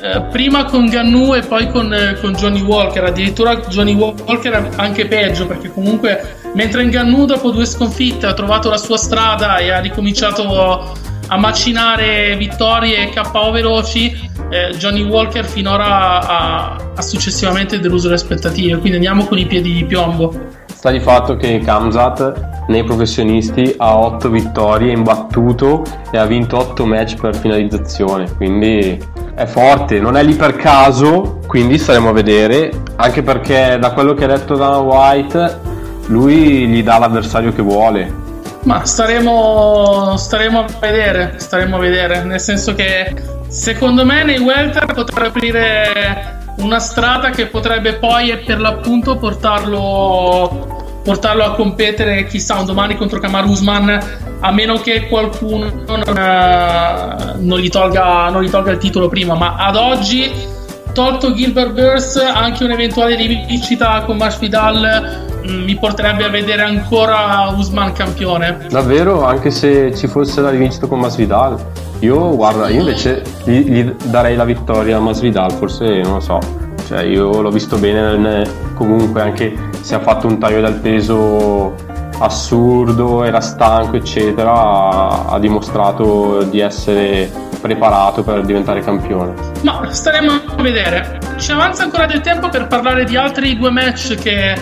eh, 0.03 0.23
prima 0.31 0.65
con 0.65 0.87
Gannu 0.87 1.35
e 1.35 1.43
poi 1.43 1.69
con, 1.69 1.93
eh, 1.93 2.19
con, 2.21 2.33
Johnny 2.33 2.63
Walker. 2.63 3.05
Addirittura 3.05 3.57
Johnny 3.57 3.95
Walker 3.95 4.53
è 4.53 4.69
anche 4.77 5.07
peggio 5.07 5.47
perché 5.47 5.71
comunque 5.71 6.37
mentre 6.55 6.83
in 6.83 6.91
Gannu 6.91 7.27
dopo 7.27 7.51
due 7.51 7.67
sconfitte 7.67 8.27
ha 8.27 8.33
trovato 8.33 8.71
la 8.71 8.79
sua 8.79 8.97
strada 8.97 9.59
e 9.59 9.71
ha 9.71 9.81
ricominciato 9.81 10.97
a 11.27 11.37
macinare 11.37 12.35
vittorie 12.37 13.03
e 13.03 13.11
KO 13.11 13.51
veloci, 13.51 14.31
eh, 14.51 14.75
Johnny 14.77 15.03
Walker 15.03 15.45
finora 15.45 16.27
ha, 16.27 16.77
ha 16.97 17.03
successivamente 17.03 17.79
deluso 17.79 18.09
le 18.09 18.15
aspettative. 18.15 18.79
Quindi 18.79 18.97
andiamo 18.97 19.25
con 19.27 19.39
i 19.39 19.47
piedi 19.47 19.73
di 19.73 19.85
piombo. 19.85 20.35
Sta 20.67 20.91
di 20.91 21.01
fatto 21.01 21.37
che 21.37 21.59
Kamzat 21.59 22.65
nei 22.69 22.83
professionisti 22.85 23.75
ha 23.77 23.99
8 23.99 24.31
vittorie, 24.31 24.93
imbattuto 24.93 25.85
e 26.11 26.17
ha 26.17 26.25
vinto 26.25 26.57
8 26.57 26.87
match 26.87 27.17
per 27.17 27.37
finalizzazione, 27.37 28.35
quindi 28.37 28.99
è 29.41 29.47
forte, 29.47 29.99
non 30.01 30.19
è 30.19 30.23
lì 30.23 30.35
per 30.35 30.55
caso, 30.55 31.39
quindi 31.47 31.79
staremo 31.79 32.11
a 32.11 32.13
vedere, 32.13 32.71
anche 32.97 33.23
perché 33.23 33.79
da 33.81 33.93
quello 33.93 34.13
che 34.13 34.25
ha 34.25 34.27
detto 34.27 34.55
Dana 34.55 34.77
White, 34.77 35.61
lui 36.09 36.67
gli 36.67 36.83
dà 36.83 36.99
l'avversario 36.99 37.51
che 37.51 37.63
vuole. 37.63 38.13
Ma 38.65 38.85
staremo, 38.85 40.15
staremo 40.19 40.59
a 40.59 40.67
vedere, 40.79 41.35
staremo 41.37 41.77
a 41.77 41.79
vedere, 41.79 42.23
nel 42.23 42.39
senso 42.39 42.75
che 42.75 43.15
secondo 43.49 44.05
me 44.05 44.25
nei 44.25 44.39
welter 44.39 44.93
potrà 44.93 45.29
aprire 45.29 46.39
una 46.57 46.79
strada 46.79 47.31
che 47.31 47.47
potrebbe 47.47 47.95
poi 47.95 48.37
per 48.45 48.61
l'appunto 48.61 49.17
portarlo, 49.17 50.80
portarlo 51.11 51.43
a 51.43 51.55
competere 51.57 52.25
chissà 52.27 52.61
un 52.61 52.67
domani 52.67 52.97
contro 52.97 53.19
Kamar 53.19 53.45
Usman 53.45 54.01
a 54.39 54.53
meno 54.53 54.77
che 54.77 55.09
qualcuno 55.09 55.69
non, 55.85 56.03
uh, 56.07 57.45
non, 57.45 57.59
gli 57.59 57.69
tolga, 57.69 58.29
non, 58.29 58.45
gli 58.45 58.49
tolga, 58.49 58.71
il 58.71 58.79
titolo 58.79 59.09
prima. 59.09 59.35
Ma 59.35 59.57
ad 59.57 59.75
oggi 59.75 60.31
tolto 60.93 61.35
Gilbert 61.35 61.73
Burst 61.73 62.19
anche 62.19 62.63
un'eventuale 62.63 63.17
rivincita 63.17 64.05
con 64.07 64.19
Masvidal 64.19 65.27
mm, 65.49 65.65
mi 65.65 65.75
porterebbe 65.75 66.25
a 66.27 66.29
vedere 66.29 66.63
ancora 66.63 67.53
Usman 67.57 67.93
campione. 67.93 68.69
Davvero? 68.71 69.25
Anche 69.25 69.51
se 69.51 69.93
ci 69.97 70.07
fosse 70.07 70.41
la 70.41 70.51
rivincita 70.51 70.87
con 70.87 71.01
Masvidal 71.01 71.59
io, 71.99 72.37
guarda, 72.37 72.69
io 72.69 72.79
invece 72.79 73.25
gli, 73.43 73.59
gli, 73.69 73.83
darei 74.05 74.37
la 74.37 74.45
vittoria 74.45 74.99
a 74.99 75.01
Masvidal, 75.01 75.51
forse 75.55 76.03
non 76.03 76.15
lo 76.15 76.21
so. 76.21 76.39
Cioè, 76.87 77.03
io 77.03 77.41
l'ho 77.41 77.51
visto 77.51 77.79
bene, 77.79 78.49
comunque 78.75 79.21
anche 79.21 79.70
se 79.81 79.95
ha 79.95 80.01
fatto 80.01 80.27
un 80.27 80.39
taglio 80.39 80.61
del 80.61 80.75
peso 80.75 81.75
assurdo, 82.19 83.25
era 83.25 83.41
stanco, 83.41 83.97
eccetera, 83.97 84.53
ha, 84.53 85.25
ha 85.27 85.39
dimostrato 85.39 86.43
di 86.45 86.61
essere 86.61 87.31
preparato 87.61 88.23
per 88.23 88.43
diventare 88.43 88.81
campione. 88.81 89.35
Ma 89.63 89.91
staremo 89.91 90.33
a 90.57 90.63
vedere. 90.63 91.19
Ci 91.39 91.53
avanza 91.53 91.83
ancora 91.83 92.07
del 92.07 92.21
tempo 92.21 92.49
per 92.49 92.67
parlare 92.67 93.05
di 93.05 93.17
altri 93.17 93.57
due 93.57 93.71
match 93.71 94.15
che 94.17 94.55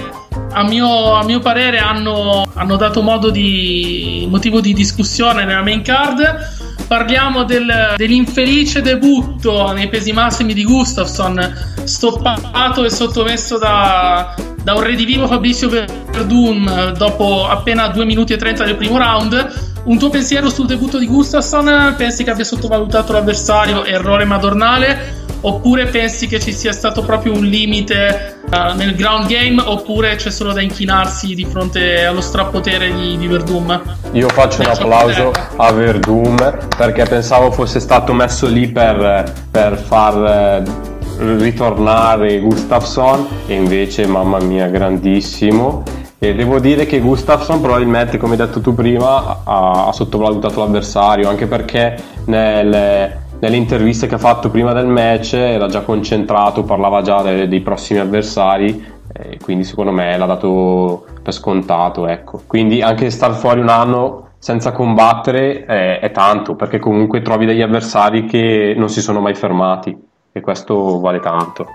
a 0.50 0.62
mio, 0.64 1.14
a 1.14 1.24
mio 1.24 1.40
parere 1.40 1.78
hanno, 1.78 2.48
hanno 2.54 2.76
dato 2.76 3.02
modo 3.02 3.30
di 3.30 4.26
motivo 4.30 4.60
di 4.60 4.72
discussione 4.72 5.44
nella 5.44 5.62
main 5.62 5.82
card 5.82 6.66
parliamo 6.88 7.44
del, 7.44 7.94
dell'infelice 7.96 8.80
debutto 8.80 9.72
nei 9.72 9.88
pesi 9.88 10.12
massimi 10.12 10.54
di 10.54 10.64
Gustafsson, 10.64 11.84
stoppato 11.84 12.82
e 12.82 12.90
sottomesso 12.90 13.58
da, 13.58 14.34
da 14.68 14.74
un 14.74 14.82
redivivo 14.82 15.26
Fabrizio 15.26 15.70
Verdun 15.70 16.92
dopo 16.94 17.46
appena 17.48 17.88
2 17.88 18.04
minuti 18.04 18.34
e 18.34 18.36
30 18.36 18.64
del 18.64 18.76
primo 18.76 18.98
round. 18.98 19.80
Un 19.84 19.98
tuo 19.98 20.10
pensiero 20.10 20.50
sul 20.50 20.66
debutto 20.66 20.98
di 20.98 21.06
Gustafsson? 21.06 21.94
Pensi 21.96 22.22
che 22.22 22.28
abbia 22.28 22.44
sottovalutato 22.44 23.14
l'avversario? 23.14 23.86
Errore 23.86 24.26
madornale? 24.26 25.24
Oppure 25.40 25.86
pensi 25.86 26.26
che 26.26 26.38
ci 26.38 26.52
sia 26.52 26.72
stato 26.72 27.02
proprio 27.02 27.32
un 27.32 27.46
limite 27.46 28.40
uh, 28.50 28.76
nel 28.76 28.94
ground 28.94 29.28
game? 29.28 29.58
Oppure 29.64 30.16
c'è 30.16 30.30
solo 30.30 30.52
da 30.52 30.60
inchinarsi 30.60 31.34
di 31.34 31.46
fronte 31.46 32.04
allo 32.04 32.20
strapotere 32.20 32.92
di, 32.92 33.16
di 33.16 33.26
Verdum? 33.26 33.80
Io 34.12 34.28
faccio 34.28 34.60
un 34.60 34.66
applauso 34.66 35.32
a 35.56 35.72
Verdum 35.72 36.36
perché 36.76 37.04
pensavo 37.04 37.50
fosse 37.52 37.80
stato 37.80 38.12
messo 38.12 38.46
lì 38.46 38.68
per, 38.68 39.32
per 39.50 39.78
far 39.78 40.62
eh, 40.66 40.97
ritornare 41.18 42.40
Gustafsson 42.40 43.26
e 43.46 43.54
invece 43.54 44.06
mamma 44.06 44.38
mia 44.38 44.68
grandissimo 44.68 45.82
e 46.18 46.34
devo 46.34 46.58
dire 46.58 46.86
che 46.86 47.00
Gustafsson 47.00 47.60
probabilmente 47.60 48.18
come 48.18 48.32
hai 48.32 48.38
detto 48.38 48.60
tu 48.60 48.74
prima 48.74 49.42
ha, 49.44 49.86
ha 49.86 49.92
sottovalutato 49.92 50.60
l'avversario 50.60 51.28
anche 51.28 51.46
perché 51.46 51.96
nel, 52.26 53.16
nelle 53.38 53.56
interviste 53.56 54.06
che 54.06 54.14
ha 54.16 54.18
fatto 54.18 54.50
prima 54.50 54.72
del 54.72 54.86
match 54.86 55.34
era 55.34 55.68
già 55.68 55.82
concentrato, 55.82 56.64
parlava 56.64 57.02
già 57.02 57.22
dei, 57.22 57.48
dei 57.48 57.60
prossimi 57.60 58.00
avversari 58.00 58.96
quindi 59.40 59.64
secondo 59.64 59.92
me 59.92 60.16
l'ha 60.16 60.26
dato 60.26 61.06
per 61.22 61.32
scontato. 61.32 62.06
Ecco. 62.06 62.42
Quindi 62.46 62.82
anche 62.82 63.10
star 63.10 63.34
fuori 63.34 63.60
un 63.60 63.68
anno 63.68 64.26
senza 64.38 64.72
combattere 64.72 65.64
è, 65.64 65.98
è 66.00 66.10
tanto 66.12 66.54
perché 66.54 66.78
comunque 66.78 67.22
trovi 67.22 67.46
degli 67.46 67.62
avversari 67.62 68.24
che 68.24 68.74
non 68.76 68.88
si 68.88 69.00
sono 69.00 69.20
mai 69.20 69.34
fermati 69.34 70.06
e 70.38 70.40
questo 70.40 70.98
vale 71.00 71.20
tanto. 71.20 71.66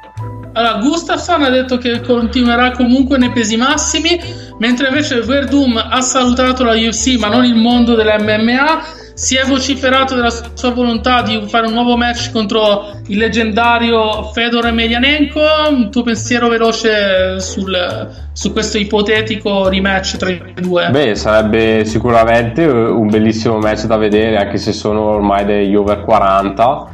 Allora, 0.53 0.77
Gustafsson 0.77 1.43
ha 1.43 1.49
detto 1.49 1.77
che 1.77 2.01
continuerà 2.01 2.71
comunque 2.71 3.17
nei 3.17 3.31
pesi 3.31 3.57
massimi, 3.57 4.19
mentre 4.59 4.87
invece 4.87 5.21
Verdum 5.21 5.77
ha 5.77 6.01
salutato 6.01 6.63
la 6.63 6.73
UFC 6.73 7.17
ma 7.17 7.27
non 7.27 7.43
il 7.43 7.55
mondo 7.55 7.95
dell'MMA 7.95 9.01
si 9.13 9.35
è 9.35 9.45
vociferato 9.45 10.15
della 10.15 10.31
sua 10.31 10.71
volontà 10.71 11.21
di 11.21 11.39
fare 11.47 11.67
un 11.67 11.73
nuovo 11.73 11.95
match 11.95 12.31
contro 12.31 12.91
il 13.07 13.17
leggendario 13.17 14.23
Fedor 14.33 14.67
Emelianenko. 14.67 15.39
Un 15.69 15.91
tuo 15.91 16.01
pensiero 16.01 16.47
veloce 16.47 17.39
sul, 17.39 18.09
su 18.31 18.51
questo 18.51 18.79
ipotetico 18.79 19.69
rematch 19.69 20.17
tra 20.17 20.29
i 20.29 20.53
due? 20.55 20.89
Beh, 20.89 21.15
sarebbe 21.15 21.85
sicuramente 21.85 22.65
un 22.65 23.07
bellissimo 23.07 23.59
match 23.59 23.85
da 23.85 23.97
vedere, 23.97 24.37
anche 24.37 24.57
se 24.57 24.73
sono 24.73 25.01
ormai 25.01 25.45
degli 25.45 25.75
over 25.75 26.01
40. 26.01 26.92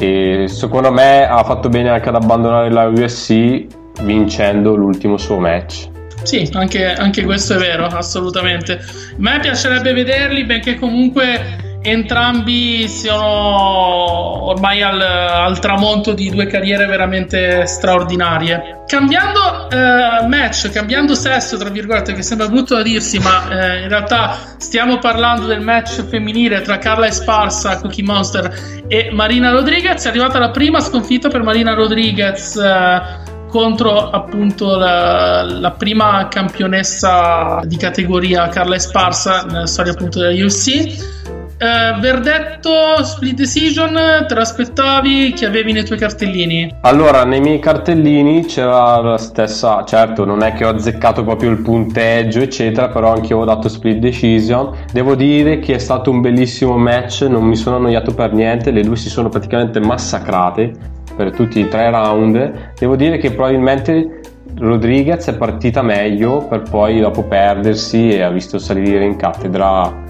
E 0.00 0.46
secondo 0.48 0.90
me 0.90 1.28
ha 1.28 1.44
fatto 1.44 1.68
bene 1.68 1.90
anche 1.90 2.08
ad 2.08 2.14
abbandonare 2.14 2.70
la 2.70 2.86
UFC 2.86 3.66
vincendo 4.02 4.74
l'ultimo 4.74 5.18
suo 5.18 5.38
match. 5.38 5.88
Sì, 6.22 6.48
anche, 6.54 6.92
anche, 6.92 7.22
questo 7.24 7.54
è 7.54 7.58
vero, 7.58 7.84
assolutamente. 7.84 8.72
A 8.72 8.78
me 9.16 9.38
piacerebbe 9.40 9.92
vederli 9.92 10.46
perché 10.46 10.76
comunque 10.76 11.69
entrambi 11.82 12.86
sono 12.88 14.44
ormai 14.44 14.82
al, 14.82 15.00
al, 15.00 15.58
tramonto 15.60 16.12
di 16.12 16.30
due 16.30 16.46
carriere 16.46 16.86
veramente 16.86 17.66
straordinarie. 17.66 18.82
Cambiando 18.86 19.70
eh, 19.70 20.26
match, 20.26 20.70
cambiando 20.70 21.14
sesso, 21.14 21.56
tra 21.56 21.70
virgolette, 21.70 22.12
che 22.12 22.22
sembra 22.22 22.48
brutto 22.48 22.74
da 22.74 22.82
dirsi, 22.82 23.18
ma 23.18 23.48
eh, 23.48 23.82
in 23.82 23.88
realtà 23.88 24.36
stiamo 24.58 24.98
parlando 24.98 25.46
del 25.46 25.60
match 25.60 26.04
femminile 26.04 26.60
tra 26.62 26.78
Carla 26.78 27.06
Esparsa, 27.06 27.78
Cookie 27.78 28.04
Monster 28.04 28.84
e 28.88 29.10
Marina 29.12 29.50
Rodriguez. 29.50 30.04
È 30.04 30.08
arrivata 30.08 30.38
la 30.38 30.50
prima 30.50 30.80
sconfitta 30.80 31.28
per 31.28 31.42
Marina 31.42 31.74
Rodriguez. 31.74 32.56
Eh, 32.56 33.28
contro 33.50 34.10
appunto 34.10 34.76
la, 34.76 35.42
la, 35.42 35.72
prima 35.72 36.28
campionessa 36.28 37.60
di 37.64 37.76
categoria 37.76 38.48
Carla 38.48 38.76
Esparsa 38.76 39.42
nella 39.42 39.66
storia 39.66 39.90
appunto 39.90 40.20
della 40.20 40.44
UFC. 40.44 41.18
Eh, 41.62 42.00
verdetto 42.00 43.04
split 43.04 43.36
decision, 43.36 43.92
te 44.26 44.34
lo 44.34 44.40
aspettavi? 44.40 45.34
Che 45.34 45.44
avevi 45.44 45.72
nei 45.72 45.84
tuoi 45.84 45.98
cartellini? 45.98 46.74
Allora, 46.80 47.26
nei 47.26 47.42
miei 47.42 47.58
cartellini 47.58 48.46
c'era 48.46 48.98
la 49.02 49.18
stessa, 49.18 49.84
certo, 49.84 50.24
non 50.24 50.42
è 50.42 50.54
che 50.54 50.64
ho 50.64 50.70
azzeccato 50.70 51.22
proprio 51.22 51.50
il 51.50 51.60
punteggio, 51.60 52.40
eccetera, 52.40 52.88
però 52.88 53.12
anche 53.12 53.34
io 53.34 53.40
ho 53.40 53.44
dato 53.44 53.68
split 53.68 53.98
decision. 53.98 54.74
Devo 54.90 55.14
dire 55.14 55.58
che 55.58 55.74
è 55.74 55.78
stato 55.78 56.10
un 56.10 56.22
bellissimo 56.22 56.78
match, 56.78 57.26
non 57.28 57.44
mi 57.44 57.56
sono 57.56 57.76
annoiato 57.76 58.14
per 58.14 58.32
niente, 58.32 58.70
le 58.70 58.80
due 58.80 58.96
si 58.96 59.10
sono 59.10 59.28
praticamente 59.28 59.80
massacrate 59.80 60.72
per 61.14 61.30
tutti 61.32 61.60
i 61.60 61.68
tre 61.68 61.90
round. 61.90 62.72
Devo 62.78 62.96
dire 62.96 63.18
che 63.18 63.32
probabilmente 63.32 64.20
Rodriguez 64.56 65.26
è 65.26 65.36
partita 65.36 65.82
meglio 65.82 66.38
per 66.38 66.62
poi 66.62 67.00
dopo 67.00 67.22
perdersi 67.24 68.08
e 68.08 68.22
ha 68.22 68.30
visto 68.30 68.58
salire 68.58 69.04
in 69.04 69.16
cattedra 69.16 70.08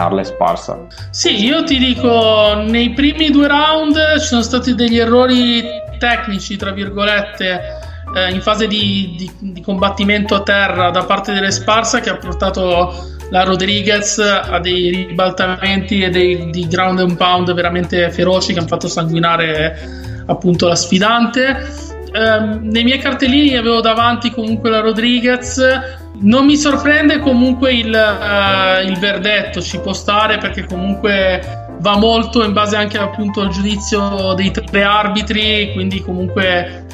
Carla 0.00 0.22
è 0.22 0.24
sparsa. 0.24 0.86
Sì, 1.10 1.44
io 1.44 1.62
ti 1.62 1.76
dico, 1.76 2.54
nei 2.66 2.94
primi 2.94 3.30
due 3.30 3.46
round 3.48 4.18
ci 4.18 4.26
sono 4.28 4.40
stati 4.40 4.74
degli 4.74 4.98
errori 4.98 5.62
tecnici, 5.98 6.56
tra 6.56 6.70
virgolette, 6.70 7.60
eh, 8.16 8.30
in 8.30 8.40
fase 8.40 8.66
di, 8.66 9.14
di, 9.18 9.52
di, 9.52 9.60
combattimento 9.60 10.34
a 10.34 10.42
terra 10.42 10.88
da 10.88 11.04
parte 11.04 11.34
delle 11.34 11.50
sparsa 11.50 12.00
che 12.00 12.08
ha 12.08 12.16
portato 12.16 13.10
la 13.28 13.44
Rodriguez 13.44 14.18
a 14.18 14.58
dei 14.58 15.06
ribaltamenti 15.08 16.00
e 16.00 16.08
dei 16.08 16.48
di 16.48 16.66
ground 16.66 17.00
and 17.00 17.16
pound 17.16 17.52
veramente 17.52 18.10
feroci 18.10 18.54
che 18.54 18.58
hanno 18.58 18.68
fatto 18.68 18.88
sanguinare 18.88 20.24
appunto 20.24 20.66
la 20.66 20.76
sfidante. 20.76 21.68
Eh, 22.10 22.58
nei 22.62 22.84
miei 22.84 22.98
cartellini 22.98 23.54
avevo 23.54 23.82
davanti 23.82 24.30
comunque 24.30 24.70
la 24.70 24.80
Rodriguez 24.80 25.62
non 26.18 26.44
mi 26.44 26.56
sorprende 26.56 27.18
comunque 27.18 27.72
il, 27.72 27.92
uh, 27.92 28.86
il, 28.86 28.98
verdetto, 28.98 29.62
ci 29.62 29.78
può 29.78 29.92
stare 29.92 30.38
perché 30.38 30.66
comunque 30.66 31.68
va 31.78 31.96
molto 31.96 32.44
in 32.44 32.52
base 32.52 32.76
anche 32.76 32.98
appunto 32.98 33.40
al 33.40 33.48
giudizio 33.48 34.34
dei 34.34 34.50
tre 34.50 34.82
arbitri, 34.82 35.70
quindi 35.72 36.02
comunque 36.02 36.86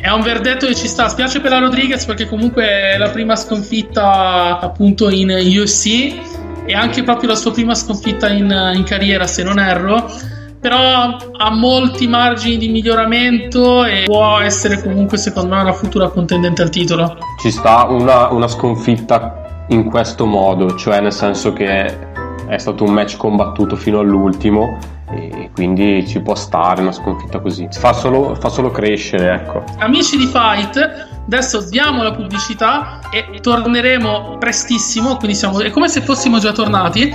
è 0.00 0.10
un 0.10 0.20
verdetto 0.20 0.66
che 0.66 0.74
ci 0.74 0.88
sta. 0.88 1.08
Spiace 1.08 1.40
per 1.40 1.50
la 1.50 1.58
Rodriguez 1.58 2.04
perché 2.04 2.26
comunque 2.28 2.66
è 2.66 2.98
la 2.98 3.08
prima 3.10 3.34
sconfitta 3.34 4.58
appunto 4.60 5.08
in 5.08 5.30
UFC 5.30 6.14
e 6.66 6.74
anche 6.74 7.02
proprio 7.02 7.30
la 7.30 7.36
sua 7.36 7.52
prima 7.52 7.74
sconfitta 7.74 8.28
in, 8.28 8.72
in 8.74 8.82
carriera 8.84 9.26
se 9.26 9.42
non 9.42 9.58
erro 9.58 10.34
però 10.66 11.16
ha 11.36 11.50
molti 11.50 12.08
margini 12.08 12.56
di 12.56 12.68
miglioramento 12.68 13.84
e 13.84 14.02
può 14.04 14.40
essere 14.40 14.82
comunque 14.82 15.16
secondo 15.16 15.54
me 15.54 15.60
una 15.60 15.72
futura 15.72 16.08
contendente 16.08 16.62
al 16.62 16.70
titolo. 16.70 17.18
Ci 17.40 17.52
sta 17.52 17.84
una, 17.84 18.32
una 18.32 18.48
sconfitta 18.48 19.64
in 19.68 19.84
questo 19.84 20.26
modo, 20.26 20.74
cioè 20.74 21.00
nel 21.00 21.12
senso 21.12 21.52
che 21.52 22.14
è 22.48 22.58
stato 22.58 22.84
un 22.84 22.92
match 22.92 23.16
combattuto 23.16 23.76
fino 23.76 23.98
all'ultimo 24.00 24.78
e 25.10 25.50
quindi 25.54 26.06
ci 26.06 26.20
può 26.20 26.34
stare 26.34 26.82
una 26.82 26.92
sconfitta 26.92 27.40
così. 27.40 27.68
Fa 27.70 27.92
solo, 27.92 28.34
fa 28.34 28.48
solo 28.48 28.70
crescere, 28.70 29.34
ecco. 29.34 29.64
Amici 29.78 30.16
di 30.16 30.26
Fight, 30.26 30.76
adesso 31.26 31.68
diamo 31.68 32.02
la 32.02 32.12
pubblicità 32.12 33.00
e 33.10 33.40
torneremo 33.40 34.36
prestissimo, 34.38 35.16
quindi 35.16 35.36
siamo, 35.36 35.60
è 35.60 35.70
come 35.70 35.88
se 35.88 36.00
fossimo 36.00 36.38
già 36.38 36.52
tornati 36.52 37.12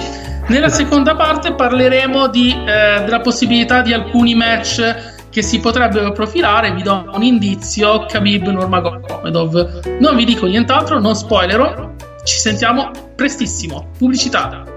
nella 0.47 0.69
seconda 0.69 1.15
parte 1.15 1.53
parleremo 1.53 2.27
di, 2.27 2.51
eh, 2.51 3.03
della 3.03 3.21
possibilità 3.21 3.81
di 3.81 3.93
alcuni 3.93 4.35
match 4.35 5.29
che 5.29 5.41
si 5.41 5.59
potrebbero 5.59 6.11
profilare. 6.11 6.73
Vi 6.73 6.81
do 6.83 7.09
un 7.13 7.23
indizio: 7.23 8.05
Khabib 8.05 8.47
Nurmagomedov. 8.47 9.97
Non 9.99 10.15
vi 10.15 10.25
dico 10.25 10.47
nient'altro, 10.47 10.99
non 10.99 11.15
spoilerò. 11.15 11.93
Ci 12.23 12.37
sentiamo 12.37 12.91
prestissimo. 13.15 13.91
Pubblicità. 13.97 14.70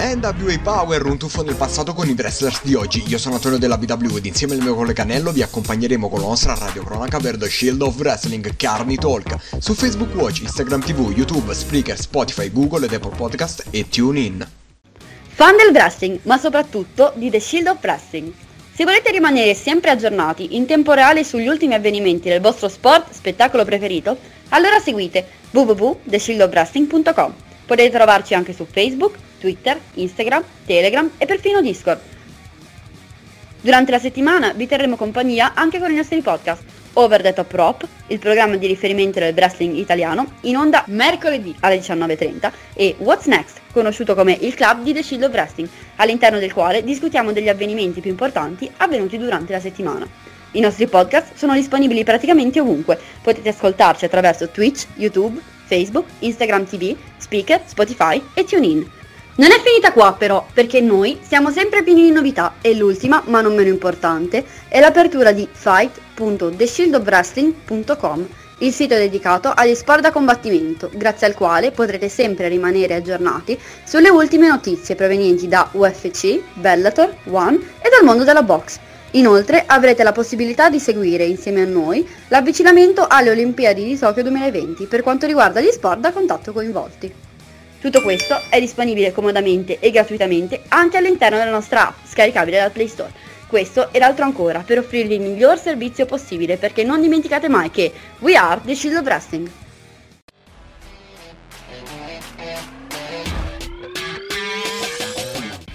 NWA 0.00 0.60
Power, 0.62 1.06
un 1.06 1.18
tuffo 1.18 1.42
nel 1.42 1.56
passato 1.56 1.92
con 1.92 2.08
i 2.08 2.12
wrestlers 2.12 2.60
di 2.62 2.74
oggi. 2.74 3.02
Io 3.08 3.18
sono 3.18 3.34
Antonio 3.34 3.58
della 3.58 3.76
BW 3.76 4.18
ed 4.18 4.26
insieme 4.26 4.54
al 4.54 4.60
mio 4.60 4.76
collega 4.76 5.02
Nello 5.02 5.32
vi 5.32 5.42
accompagneremo 5.42 6.08
con 6.08 6.20
la 6.20 6.26
nostra 6.26 6.54
radio 6.54 6.84
cronaca 6.84 7.18
per 7.18 7.36
The 7.36 7.48
Shield 7.48 7.82
of 7.82 7.96
Wrestling 7.98 8.54
Carni 8.54 8.94
Talk 8.94 9.36
su 9.58 9.74
Facebook 9.74 10.14
Watch, 10.14 10.42
Instagram 10.42 10.84
TV, 10.84 11.10
YouTube, 11.16 11.52
Spreaker, 11.52 11.98
Spotify, 11.98 12.48
Google 12.52 12.86
ed 12.86 12.92
Apple 12.92 13.16
Podcast 13.16 13.64
e 13.70 13.88
TuneIn. 13.88 14.48
Fan 15.26 15.56
del 15.56 15.72
wrestling, 15.72 16.20
ma 16.22 16.38
soprattutto 16.38 17.12
di 17.16 17.28
The 17.28 17.40
Shield 17.40 17.66
of 17.66 17.78
Wrestling. 17.82 18.32
Se 18.72 18.84
volete 18.84 19.10
rimanere 19.10 19.52
sempre 19.54 19.90
aggiornati 19.90 20.54
in 20.54 20.66
tempo 20.66 20.92
reale 20.92 21.24
sugli 21.24 21.48
ultimi 21.48 21.74
avvenimenti 21.74 22.28
del 22.28 22.40
vostro 22.40 22.68
sport, 22.68 23.12
spettacolo 23.12 23.64
preferito, 23.64 24.16
allora 24.50 24.78
seguite 24.78 25.26
www.theshieldofwrestling.com. 25.50 27.34
Potete 27.66 27.90
trovarci 27.90 28.34
anche 28.34 28.52
su 28.52 28.64
Facebook, 28.64 29.26
Twitter, 29.38 29.78
Instagram, 29.94 30.42
Telegram 30.66 31.10
e 31.16 31.26
perfino 31.26 31.60
Discord. 31.60 32.00
Durante 33.60 33.90
la 33.90 33.98
settimana 33.98 34.52
vi 34.52 34.66
terremo 34.66 34.96
compagnia 34.96 35.52
anche 35.54 35.78
con 35.78 35.90
i 35.90 35.96
nostri 35.96 36.20
podcast 36.20 36.62
Over 36.94 37.22
the 37.22 37.32
Top 37.32 37.52
Rope, 37.52 37.86
il 38.08 38.18
programma 38.18 38.56
di 38.56 38.66
riferimento 38.66 39.20
del 39.20 39.34
wrestling 39.34 39.76
italiano, 39.76 40.32
in 40.42 40.56
onda 40.56 40.82
mercoledì 40.88 41.54
alle 41.60 41.78
19.30 41.78 42.50
e 42.74 42.96
What's 42.98 43.26
Next, 43.26 43.60
conosciuto 43.72 44.14
come 44.14 44.36
il 44.40 44.54
club 44.54 44.82
di 44.82 44.92
The 44.92 45.02
Shield 45.02 45.24
of 45.24 45.32
Wrestling, 45.32 45.68
all'interno 45.96 46.38
del 46.38 46.52
quale 46.52 46.82
discutiamo 46.82 47.32
degli 47.32 47.48
avvenimenti 47.48 48.00
più 48.00 48.10
importanti 48.10 48.70
avvenuti 48.78 49.16
durante 49.16 49.52
la 49.52 49.60
settimana. 49.60 50.08
I 50.52 50.60
nostri 50.60 50.86
podcast 50.86 51.34
sono 51.36 51.54
disponibili 51.54 52.04
praticamente 52.04 52.58
ovunque, 52.58 52.98
potete 53.22 53.50
ascoltarci 53.50 54.04
attraverso 54.04 54.48
Twitch, 54.48 54.86
YouTube, 54.96 55.40
Facebook, 55.66 56.06
Instagram 56.20 56.64
TV, 56.64 56.96
Speaker, 57.18 57.60
Spotify 57.66 58.20
e 58.34 58.44
TuneIn. 58.44 58.97
Non 59.38 59.52
è 59.52 59.60
finita 59.62 59.92
qua 59.92 60.16
però, 60.18 60.44
perché 60.52 60.80
noi 60.80 61.20
siamo 61.22 61.52
sempre 61.52 61.84
pieni 61.84 62.02
di 62.02 62.10
novità 62.10 62.54
e 62.60 62.74
l'ultima, 62.74 63.22
ma 63.26 63.40
non 63.40 63.54
meno 63.54 63.68
importante, 63.68 64.44
è 64.66 64.80
l'apertura 64.80 65.30
di 65.30 65.46
fight.theshieldofwrestling.com, 65.48 68.28
il 68.58 68.72
sito 68.72 68.96
dedicato 68.96 69.52
agli 69.54 69.76
sport 69.76 70.00
da 70.00 70.10
combattimento, 70.10 70.90
grazie 70.92 71.28
al 71.28 71.34
quale 71.34 71.70
potrete 71.70 72.08
sempre 72.08 72.48
rimanere 72.48 72.96
aggiornati 72.96 73.56
sulle 73.84 74.08
ultime 74.08 74.48
notizie 74.48 74.96
provenienti 74.96 75.46
da 75.46 75.68
UFC, 75.70 76.40
Bellator, 76.54 77.14
One 77.30 77.60
e 77.80 77.90
dal 77.90 78.02
mondo 78.02 78.24
della 78.24 78.42
box. 78.42 78.80
Inoltre 79.12 79.62
avrete 79.64 80.02
la 80.02 80.10
possibilità 80.10 80.68
di 80.68 80.80
seguire 80.80 81.22
insieme 81.22 81.62
a 81.62 81.64
noi 81.64 82.04
l'avvicinamento 82.26 83.06
alle 83.08 83.30
Olimpiadi 83.30 83.84
di 83.84 83.96
Tokyo 83.96 84.22
2020 84.22 84.86
per 84.86 85.02
quanto 85.02 85.26
riguarda 85.26 85.60
gli 85.60 85.70
sport 85.70 86.00
da 86.00 86.10
contatto 86.10 86.52
coinvolti. 86.52 87.26
Tutto 87.80 88.02
questo 88.02 88.40
è 88.50 88.58
disponibile 88.58 89.12
comodamente 89.12 89.78
e 89.78 89.92
gratuitamente 89.92 90.62
anche 90.66 90.96
all'interno 90.96 91.38
della 91.38 91.52
nostra 91.52 91.88
app, 91.88 92.06
scaricabile 92.06 92.58
dal 92.58 92.72
Play 92.72 92.88
Store. 92.88 93.12
Questo 93.46 93.92
e 93.92 94.00
l'altro 94.00 94.24
ancora 94.24 94.60
per 94.60 94.78
offrirvi 94.78 95.14
il 95.14 95.20
miglior 95.20 95.58
servizio 95.58 96.04
possibile 96.04 96.56
perché 96.56 96.82
non 96.82 97.00
dimenticate 97.00 97.48
mai 97.48 97.70
che 97.70 97.92
we 98.18 98.34
are 98.34 98.60
the 98.64 98.74
Shield 98.74 98.96
of 98.96 99.04
Wrestling. 99.04 99.48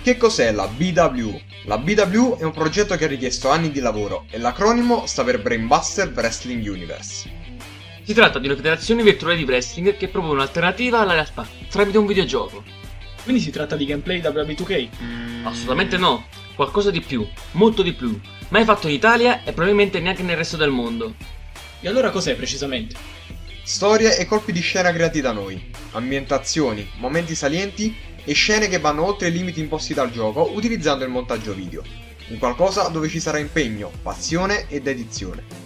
Che 0.03 0.17
cos'è 0.17 0.51
la 0.51 0.67
BW? 0.67 1.39
La 1.67 1.77
BW 1.77 2.37
è 2.37 2.43
un 2.43 2.51
progetto 2.51 2.97
che 2.97 3.05
ha 3.05 3.07
richiesto 3.07 3.49
anni 3.49 3.71
di 3.71 3.79
lavoro 3.79 4.25
e 4.29 4.37
l'acronimo 4.37 5.05
sta 5.05 5.23
per 5.23 5.41
Brainbuster 5.41 6.11
Wrestling 6.13 6.67
Universe. 6.67 7.42
Si 8.05 8.13
tratta 8.13 8.37
di 8.37 8.47
una 8.47 8.57
federazione 8.57 9.01
virtuale 9.01 9.37
di 9.37 9.45
wrestling 9.45 9.95
che 9.95 10.09
propone 10.09 10.33
un'alternativa 10.33 10.99
alla 10.99 11.13
realtà 11.13 11.47
tramite 11.69 11.97
un 11.97 12.05
videogioco. 12.05 12.61
Quindi 13.23 13.41
si 13.41 13.49
tratta 13.49 13.77
di 13.77 13.85
gameplay 13.85 14.19
WB2K? 14.19 14.89
Mm, 15.01 15.47
assolutamente 15.47 15.95
no, 15.95 16.25
qualcosa 16.53 16.91
di 16.91 16.99
più, 16.99 17.25
molto 17.51 17.81
di 17.81 17.93
più, 17.93 18.19
mai 18.49 18.65
fatto 18.65 18.89
in 18.89 18.93
Italia 18.93 19.45
e 19.45 19.53
probabilmente 19.53 20.01
neanche 20.01 20.21
nel 20.21 20.35
resto 20.35 20.57
del 20.57 20.69
mondo. 20.69 21.15
E 21.79 21.87
allora 21.87 22.09
cos'è 22.09 22.35
precisamente? 22.35 22.93
Storie 23.63 24.17
e 24.17 24.25
colpi 24.25 24.51
di 24.51 24.59
scena 24.59 24.91
creati 24.91 25.21
da 25.21 25.31
noi, 25.31 25.71
ambientazioni, 25.91 26.85
momenti 26.97 27.35
salienti 27.35 27.95
e 28.25 28.33
scene 28.33 28.67
che 28.67 28.79
vanno 28.79 29.05
oltre 29.05 29.29
i 29.29 29.31
limiti 29.31 29.61
imposti 29.61 29.93
dal 29.93 30.11
gioco 30.11 30.51
utilizzando 30.53 31.05
il 31.05 31.09
montaggio 31.09 31.53
video. 31.53 31.81
Un 32.27 32.37
qualcosa 32.37 32.89
dove 32.89 33.07
ci 33.07 33.21
sarà 33.21 33.37
impegno, 33.37 33.89
passione 34.01 34.67
e 34.67 34.81
dedizione. 34.81 35.62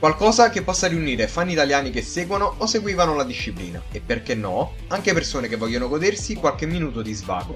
Qualcosa 0.00 0.48
che 0.48 0.62
possa 0.62 0.86
riunire 0.86 1.28
fan 1.28 1.50
italiani 1.50 1.90
che 1.90 2.00
seguono 2.00 2.54
o 2.56 2.64
seguivano 2.64 3.14
la 3.14 3.22
disciplina 3.22 3.82
e 3.92 4.00
perché 4.00 4.34
no, 4.34 4.72
anche 4.88 5.12
persone 5.12 5.46
che 5.46 5.56
vogliono 5.56 5.88
godersi 5.88 6.36
qualche 6.36 6.64
minuto 6.64 7.02
di 7.02 7.12
svago. 7.12 7.54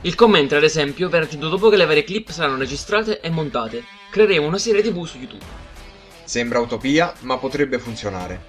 Il 0.00 0.16
commentary, 0.16 0.56
ad 0.56 0.68
esempio, 0.68 1.08
verrà 1.08 1.26
aggiunto 1.26 1.48
dopo 1.48 1.68
che 1.68 1.76
le 1.76 1.86
varie 1.86 2.02
clip 2.02 2.30
saranno 2.30 2.58
registrate 2.58 3.20
e 3.20 3.30
montate. 3.30 3.84
Creeremo 4.10 4.48
una 4.48 4.58
serie 4.58 4.82
TV 4.82 5.04
su 5.06 5.18
YouTube. 5.18 5.44
Sembra 6.24 6.58
utopia, 6.58 7.14
ma 7.20 7.38
potrebbe 7.38 7.78
funzionare. 7.78 8.46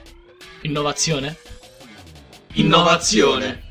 Innovazione? 0.61 1.37
Innovazione. 2.53 3.67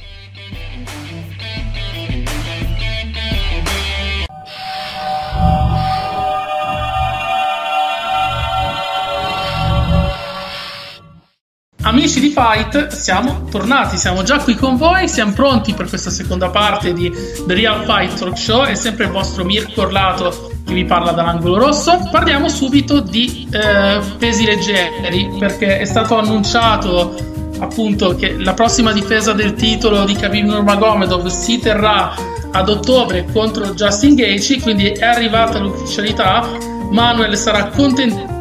Amici 11.88 12.20
di 12.20 12.29
Fight, 12.29 12.88
siamo 12.88 13.44
tornati, 13.51 13.96
siamo 13.96 14.22
già 14.22 14.40
qui 14.40 14.55
con 14.57 14.77
voi, 14.77 15.09
siamo 15.09 15.33
pronti 15.33 15.72
per 15.72 15.88
questa 15.88 16.11
seconda 16.11 16.51
parte 16.51 16.92
di 16.92 17.11
The 17.46 17.55
Real 17.55 17.83
Fight 17.87 18.18
Talk 18.18 18.37
Show, 18.37 18.64
è 18.64 18.74
sempre 18.74 19.07
il 19.07 19.11
vostro 19.11 19.42
Mirko 19.42 19.81
Orlato 19.81 20.51
che 20.66 20.74
vi 20.74 20.85
parla 20.85 21.12
dall'angolo 21.12 21.57
rosso. 21.57 22.07
Parliamo 22.12 22.51
subito 22.51 23.01
di 23.01 23.48
eh, 23.51 24.03
pesi 24.18 24.44
leggeri, 24.44 25.31
perché 25.38 25.79
è 25.79 25.87
stato 25.87 26.18
annunciato 26.18 27.16
appunto 27.61 28.14
che 28.16 28.37
la 28.37 28.53
prossima 28.53 28.92
difesa 28.92 29.33
del 29.33 29.55
titolo 29.55 30.05
di 30.05 30.14
Khabib 30.14 30.44
Nurmagomedov 30.44 31.27
si 31.29 31.59
terrà 31.59 32.14
ad 32.53 32.68
ottobre 32.68 33.24
contro 33.33 33.72
Justin 33.72 34.14
Gaethje, 34.14 34.61
quindi 34.61 34.88
è 34.88 35.07
arrivata 35.07 35.59
l'ufficialità. 35.59 36.46
Manuel 36.90 37.35
sarà 37.38 37.68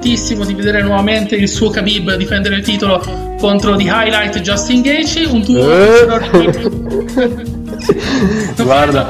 contentissimo 0.07 0.45
di 0.45 0.53
vedere 0.53 0.81
nuovamente 0.81 1.35
il 1.35 1.49
suo 1.49 1.69
Khabib 1.69 2.15
difendere 2.15 2.55
il 2.55 2.63
titolo 2.63 3.03
contro 3.37 3.75
di 3.77 3.85
Highlight 3.85 4.39
Justin 4.39 4.81
Gaethje, 4.81 5.25
un 5.25 5.43
tuo 5.43 5.69
Eh. 5.69 6.05
Guarda. 8.63 9.09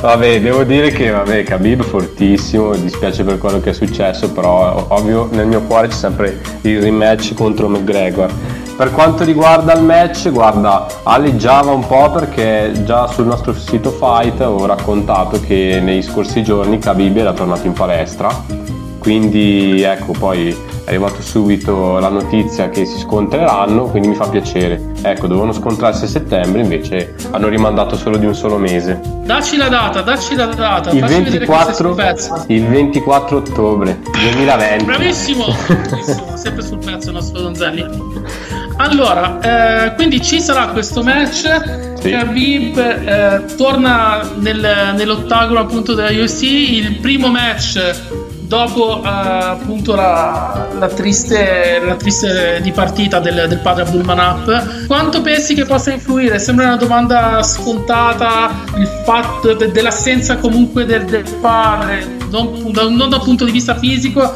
Vabbè, 0.00 0.40
devo 0.40 0.64
dire 0.64 0.90
che 0.90 1.10
vabbè, 1.10 1.44
Khabib 1.44 1.84
fortissimo, 1.84 2.70
mi 2.70 2.82
dispiace 2.82 3.22
per 3.22 3.38
quello 3.38 3.60
che 3.60 3.70
è 3.70 3.72
successo, 3.72 4.30
però 4.32 4.86
ovvio 4.88 5.28
nel 5.30 5.46
mio 5.46 5.62
cuore 5.62 5.86
c'è 5.88 5.94
sempre 5.94 6.40
il 6.62 6.82
rematch 6.82 7.34
contro 7.34 7.68
McGregor. 7.68 8.30
Per 8.76 8.90
quanto 8.90 9.24
riguarda 9.24 9.72
il 9.72 9.82
match, 9.82 10.30
guarda, 10.30 10.86
alleggiava 11.04 11.70
un 11.70 11.86
po' 11.86 12.10
perché 12.10 12.72
già 12.84 13.06
sul 13.06 13.26
nostro 13.26 13.54
sito 13.54 13.90
Fight 13.90 14.40
avevo 14.40 14.66
raccontato 14.66 15.40
che 15.40 15.80
nei 15.80 16.02
scorsi 16.02 16.42
giorni 16.42 16.78
Khabib 16.78 17.16
era 17.16 17.32
tornato 17.32 17.66
in 17.66 17.72
palestra 17.72 18.65
quindi 19.06 19.82
ecco 19.82 20.10
poi 20.18 20.48
è 20.84 20.88
arrivato 20.88 21.22
subito 21.22 22.00
la 22.00 22.08
notizia 22.08 22.70
che 22.70 22.84
si 22.84 22.98
scontreranno 22.98 23.84
quindi 23.84 24.08
mi 24.08 24.14
fa 24.16 24.28
piacere 24.28 24.82
ecco 25.00 25.28
dovevano 25.28 25.52
scontrarsi 25.52 26.06
a 26.06 26.08
settembre 26.08 26.62
invece 26.62 27.14
hanno 27.30 27.46
rimandato 27.46 27.94
solo 27.96 28.16
di 28.16 28.26
un 28.26 28.34
solo 28.34 28.56
mese 28.58 29.00
Dacci 29.24 29.56
la 29.56 29.68
data, 29.68 30.02
dacci 30.02 30.34
la 30.34 30.46
data. 30.46 30.90
il 30.90 30.98
facci 30.98 31.12
vedere 31.14 31.22
che 31.22 31.30
sei 31.30 31.38
24, 31.38 31.74
sul 31.74 31.94
pezzo. 31.94 32.44
il 32.48 32.66
24 32.66 33.36
ottobre 33.36 33.98
2020 34.12 34.84
Bravissimo, 34.84 35.44
bravissimo, 35.88 36.36
sempre 36.36 36.62
sul 36.64 36.78
pezzo 36.78 37.08
il 37.08 37.14
nostro 37.14 37.40
Donzelli. 37.42 37.86
Allora, 38.78 39.86
eh, 39.86 39.94
quindi 39.94 40.20
ci 40.22 40.40
sarà 40.40 40.68
questo 40.68 41.02
match. 41.02 41.94
Sì. 42.00 42.10
Khabib 42.10 42.78
eh, 42.78 43.54
torna 43.56 44.30
nel- 44.36 44.92
nell'ottagono 44.94 45.58
appunto 45.60 45.94
della 45.94 46.10
UFC. 46.10 46.42
Il 46.42 46.96
primo 47.00 47.28
match 47.28 48.34
dopo 48.46 49.02
eh, 49.02 49.08
appunto 49.08 49.94
la, 49.94 50.68
la 50.78 50.88
triste, 50.88 51.80
la 51.84 51.94
triste 51.96 52.60
dipartita 52.62 53.18
del, 53.20 53.46
del 53.48 53.58
padre 53.58 53.82
Abdulmanap. 53.82 54.86
Quanto 54.86 55.20
pensi 55.22 55.54
che 55.54 55.64
possa 55.64 55.92
influire? 55.92 56.38
Sembra 56.38 56.66
una 56.66 56.76
domanda 56.76 57.42
scontata 57.42 58.50
il 58.76 58.88
fatto 59.04 59.54
de- 59.54 59.70
dell'assenza 59.70 60.36
comunque 60.36 60.84
del, 60.84 61.04
del 61.04 61.24
padre, 61.40 62.16
non, 62.30 62.70
da- 62.72 62.88
non 62.88 63.08
dal 63.08 63.22
punto 63.22 63.44
di 63.44 63.50
vista 63.50 63.76
fisico, 63.76 64.32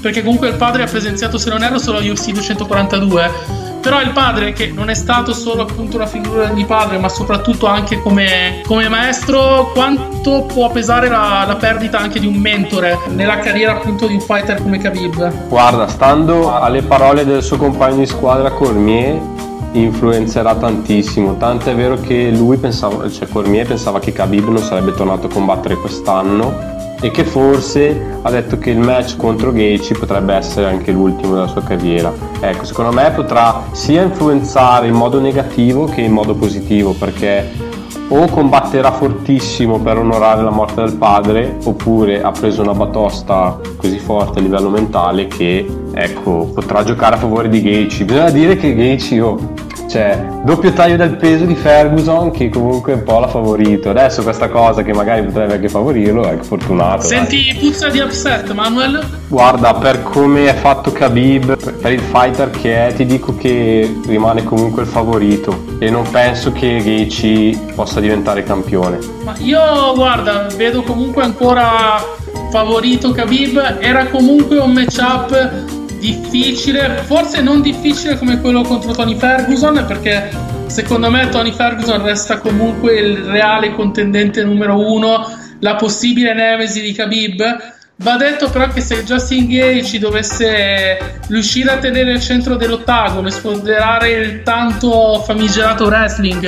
perché 0.00 0.22
comunque 0.22 0.48
il 0.48 0.56
padre 0.56 0.82
ha 0.82 0.86
presenziato, 0.86 1.38
se 1.38 1.48
non 1.50 1.62
erro, 1.62 1.78
solo 1.78 1.98
UFC 1.98 2.30
242. 2.32 3.61
Però 3.82 4.00
il 4.00 4.12
padre, 4.12 4.52
che 4.52 4.68
non 4.68 4.90
è 4.90 4.94
stato 4.94 5.32
solo 5.32 5.62
appunto 5.62 5.96
una 5.96 6.06
figura 6.06 6.46
di 6.46 6.64
padre, 6.64 6.98
ma 6.98 7.08
soprattutto 7.08 7.66
anche 7.66 8.00
come, 8.00 8.62
come 8.64 8.88
maestro, 8.88 9.72
quanto 9.74 10.44
può 10.44 10.70
pesare 10.70 11.08
la, 11.08 11.44
la 11.46 11.56
perdita 11.56 11.98
anche 11.98 12.20
di 12.20 12.26
un 12.26 12.36
mentore 12.36 12.96
nella 13.08 13.40
carriera 13.40 13.72
appunto 13.72 14.06
di 14.06 14.14
un 14.14 14.20
fighter 14.20 14.62
come 14.62 14.78
Khabib? 14.78 15.48
Guarda, 15.48 15.88
stando 15.88 16.54
alle 16.54 16.82
parole 16.82 17.24
del 17.24 17.42
suo 17.42 17.56
compagno 17.56 17.96
di 17.96 18.06
squadra 18.06 18.52
Cormier, 18.52 19.20
influenzerà 19.72 20.54
tantissimo. 20.54 21.36
Tanto 21.36 21.70
è 21.70 21.74
vero 21.74 21.96
che 22.00 22.30
lui 22.30 22.58
pensava, 22.58 23.10
cioè 23.10 23.28
Cormier 23.28 23.66
pensava 23.66 23.98
che 23.98 24.12
Khabib 24.12 24.46
non 24.46 24.62
sarebbe 24.62 24.94
tornato 24.94 25.26
a 25.26 25.30
combattere 25.30 25.74
quest'anno 25.74 26.71
e 27.02 27.10
che 27.10 27.24
forse 27.24 28.18
ha 28.22 28.30
detto 28.30 28.58
che 28.58 28.70
il 28.70 28.78
match 28.78 29.16
contro 29.16 29.52
Gaethje 29.52 29.98
potrebbe 29.98 30.34
essere 30.34 30.66
anche 30.66 30.92
l'ultimo 30.92 31.34
della 31.34 31.48
sua 31.48 31.62
carriera. 31.62 32.12
Ecco, 32.40 32.64
secondo 32.64 32.92
me 32.92 33.10
potrà 33.10 33.64
sia 33.72 34.02
influenzare 34.02 34.86
in 34.86 34.94
modo 34.94 35.20
negativo 35.20 35.86
che 35.86 36.00
in 36.00 36.12
modo 36.12 36.34
positivo 36.34 36.92
perché 36.92 37.70
o 38.08 38.26
combatterà 38.26 38.92
fortissimo 38.92 39.78
per 39.78 39.98
onorare 39.98 40.42
la 40.42 40.50
morte 40.50 40.82
del 40.82 40.94
padre 40.94 41.56
oppure 41.64 42.22
ha 42.22 42.30
preso 42.30 42.62
una 42.62 42.74
batosta 42.74 43.58
così 43.76 43.98
forte 43.98 44.38
a 44.38 44.42
livello 44.42 44.68
mentale 44.68 45.26
che 45.26 45.66
ecco 45.92 46.50
potrà 46.52 46.84
giocare 46.84 47.14
a 47.14 47.18
favore 47.18 47.48
di 47.48 47.62
Gaethje 47.62 48.04
bisogna 48.04 48.30
dire 48.30 48.56
che 48.56 48.74
Gaethje 48.74 49.20
oh, 49.20 49.38
cioè 49.92 50.16
doppio 50.42 50.72
taglio 50.72 50.96
del 50.96 51.16
peso 51.16 51.44
di 51.44 51.54
Ferguson 51.54 52.30
che 52.30 52.48
comunque 52.48 52.94
un 52.94 53.02
po' 53.02 53.18
l'ha 53.18 53.28
favorito 53.28 53.90
adesso 53.90 54.22
questa 54.22 54.48
cosa 54.48 54.82
che 54.82 54.94
magari 54.94 55.22
potrebbe 55.22 55.52
anche 55.52 55.68
favorirlo 55.68 56.26
ecco 56.26 56.44
fortunato 56.44 57.06
dai. 57.06 57.18
Senti 57.18 57.54
puzza 57.60 57.90
di 57.90 57.98
upset, 57.98 58.50
Manuel? 58.52 59.06
Guarda, 59.28 59.74
per 59.74 60.02
come 60.02 60.48
è 60.48 60.54
fatto 60.54 60.92
Khabib, 60.92 61.78
per 61.78 61.92
il 61.92 62.00
fighter 62.00 62.48
che 62.50 62.86
è, 62.86 62.94
ti 62.94 63.04
dico 63.04 63.36
che 63.36 63.94
rimane 64.06 64.44
comunque 64.44 64.80
il 64.80 64.88
favorito 64.88 65.64
e 65.78 65.90
non 65.90 66.08
penso 66.10 66.52
che 66.52 66.80
Gaethje 66.82 67.74
possa 67.74 68.00
diventare 68.00 68.44
campione. 68.44 68.98
Ma 69.24 69.34
io 69.40 69.60
guarda, 69.94 70.46
vedo 70.56 70.82
comunque 70.82 71.22
ancora 71.22 72.02
favorito 72.50 73.12
Khabib, 73.12 73.76
era 73.80 74.06
comunque 74.06 74.56
un 74.56 74.72
matchup 74.72 75.81
difficile, 76.02 77.04
forse 77.06 77.40
non 77.40 77.62
difficile 77.62 78.18
come 78.18 78.40
quello 78.40 78.62
contro 78.62 78.90
Tony 78.92 79.16
Ferguson, 79.16 79.84
perché 79.86 80.30
secondo 80.66 81.08
me 81.08 81.28
Tony 81.28 81.52
Ferguson 81.52 82.02
resta 82.02 82.38
comunque 82.38 82.98
il 82.98 83.18
reale 83.18 83.72
contendente 83.72 84.42
numero 84.42 84.84
uno, 84.92 85.24
la 85.60 85.76
possibile 85.76 86.34
nemesi 86.34 86.80
di 86.80 86.92
Khabib. 86.92 87.70
Va 87.96 88.16
detto 88.16 88.50
però 88.50 88.66
che 88.66 88.80
se 88.80 89.04
Justin 89.04 89.46
Gage 89.46 90.00
dovesse 90.00 91.20
riuscire 91.28 91.70
a 91.70 91.76
tenere 91.76 92.10
il 92.10 92.20
centro 92.20 92.56
dell'ottagono 92.56 93.28
e 93.28 93.30
sfoderare 93.30 94.10
il 94.10 94.42
tanto 94.42 95.22
famigerato 95.24 95.84
wrestling 95.84 96.44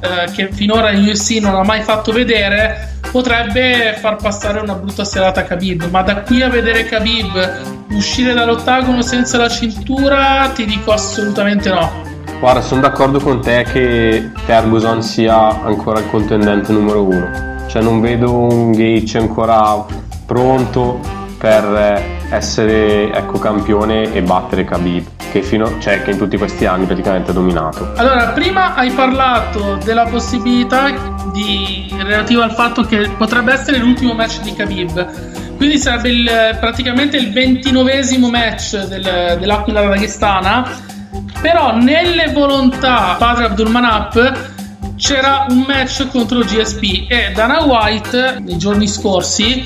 eh, 0.00 0.30
che 0.32 0.48
finora 0.50 0.90
in 0.90 1.06
UFC 1.06 1.38
non 1.40 1.54
ha 1.54 1.62
mai 1.62 1.82
fatto 1.82 2.10
vedere, 2.10 2.95
potrebbe 3.16 3.96
far 3.98 4.16
passare 4.16 4.60
una 4.60 4.74
brutta 4.74 5.02
serata 5.02 5.40
a 5.40 5.44
Khabib. 5.44 5.88
Ma 5.88 6.02
da 6.02 6.20
qui 6.20 6.42
a 6.42 6.50
vedere 6.50 6.84
Khabib 6.84 7.86
uscire 7.92 8.34
dall'ottagono 8.34 9.00
senza 9.00 9.38
la 9.38 9.48
cintura, 9.48 10.50
ti 10.54 10.66
dico 10.66 10.92
assolutamente 10.92 11.70
no. 11.70 11.90
Guarda, 12.38 12.60
sono 12.60 12.82
d'accordo 12.82 13.18
con 13.18 13.40
te 13.40 13.64
che 13.72 14.32
Ferguson 14.44 15.02
sia 15.02 15.48
ancora 15.64 16.00
il 16.00 16.10
contendente 16.10 16.72
numero 16.72 17.04
uno. 17.04 17.54
Cioè 17.66 17.80
non 17.80 18.02
vedo 18.02 18.36
un 18.36 18.72
Gage 18.72 19.16
ancora 19.16 19.82
pronto 20.26 21.00
per 21.38 22.04
essere 22.28 23.10
ecco, 23.14 23.38
campione 23.38 24.12
e 24.12 24.20
battere 24.20 24.64
Khabib, 24.64 25.06
che, 25.36 25.42
fino, 25.42 25.78
cioè, 25.80 26.02
che 26.02 26.12
in 26.12 26.18
tutti 26.18 26.36
questi 26.38 26.64
anni 26.64 26.86
praticamente 26.86 27.30
ha 27.30 27.34
dominato. 27.34 27.92
Allora, 27.96 28.28
prima 28.28 28.74
hai 28.74 28.90
parlato 28.90 29.78
della 29.84 30.04
possibilità 30.04 30.90
di, 31.32 31.94
relativa 32.02 32.44
al 32.44 32.52
fatto 32.52 32.82
che 32.84 33.10
potrebbe 33.16 33.52
essere 33.52 33.78
l'ultimo 33.78 34.14
match 34.14 34.40
di 34.40 34.54
Khabib. 34.54 35.56
Quindi 35.56 35.78
sarebbe 35.78 36.08
il- 36.08 36.56
praticamente 36.60 37.16
il 37.16 37.32
ventinovesimo 37.32 38.30
match 38.30 38.84
del, 38.86 39.36
dell'Aquila 39.38 39.82
Daghestana. 39.82 40.94
Però 41.40 41.76
nelle 41.76 42.30
volontà 42.32 43.16
padre 43.18 43.46
Abdulmanap 43.46 44.54
c'era 44.96 45.46
un 45.50 45.64
match 45.66 46.08
contro 46.08 46.38
GSP 46.40 47.10
e 47.10 47.32
Dana 47.34 47.62
White 47.62 48.38
nei 48.40 48.56
giorni 48.56 48.88
scorsi 48.88 49.62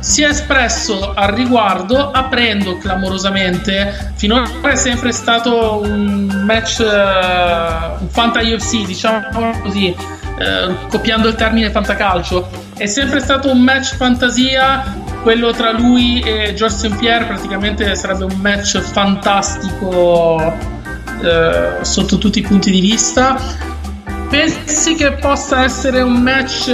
si 0.00 0.22
è 0.22 0.28
espresso 0.28 1.12
al 1.14 1.32
riguardo 1.32 2.10
aprendo 2.10 2.78
clamorosamente 2.78 4.12
finora 4.16 4.48
è 4.62 4.74
sempre 4.74 5.12
stato 5.12 5.80
un 5.82 6.42
match 6.44 6.80
eh, 6.80 8.00
un 8.00 8.08
fanta 8.08 8.40
UFC 8.40 8.84
diciamo 8.84 9.58
così 9.62 9.94
eh, 10.38 10.74
copiando 10.88 11.28
il 11.28 11.34
termine 11.34 11.70
fantacalcio 11.70 12.48
è 12.76 12.86
sempre 12.86 13.20
stato 13.20 13.50
un 13.50 13.60
match 13.60 13.96
fantasia 13.96 15.06
quello 15.22 15.50
tra 15.50 15.72
lui 15.72 16.20
e 16.20 16.54
George 16.54 16.76
St. 16.76 16.96
Pierre 16.96 17.24
praticamente 17.24 17.94
sarebbe 17.96 18.24
un 18.24 18.38
match 18.40 18.78
fantastico 18.78 20.56
eh, 21.22 21.78
sotto 21.82 22.18
tutti 22.18 22.38
i 22.38 22.42
punti 22.42 22.70
di 22.70 22.80
vista 22.80 23.36
pensi 24.28 24.94
che 24.94 25.12
possa 25.12 25.64
essere 25.64 26.02
un 26.02 26.22
match 26.22 26.70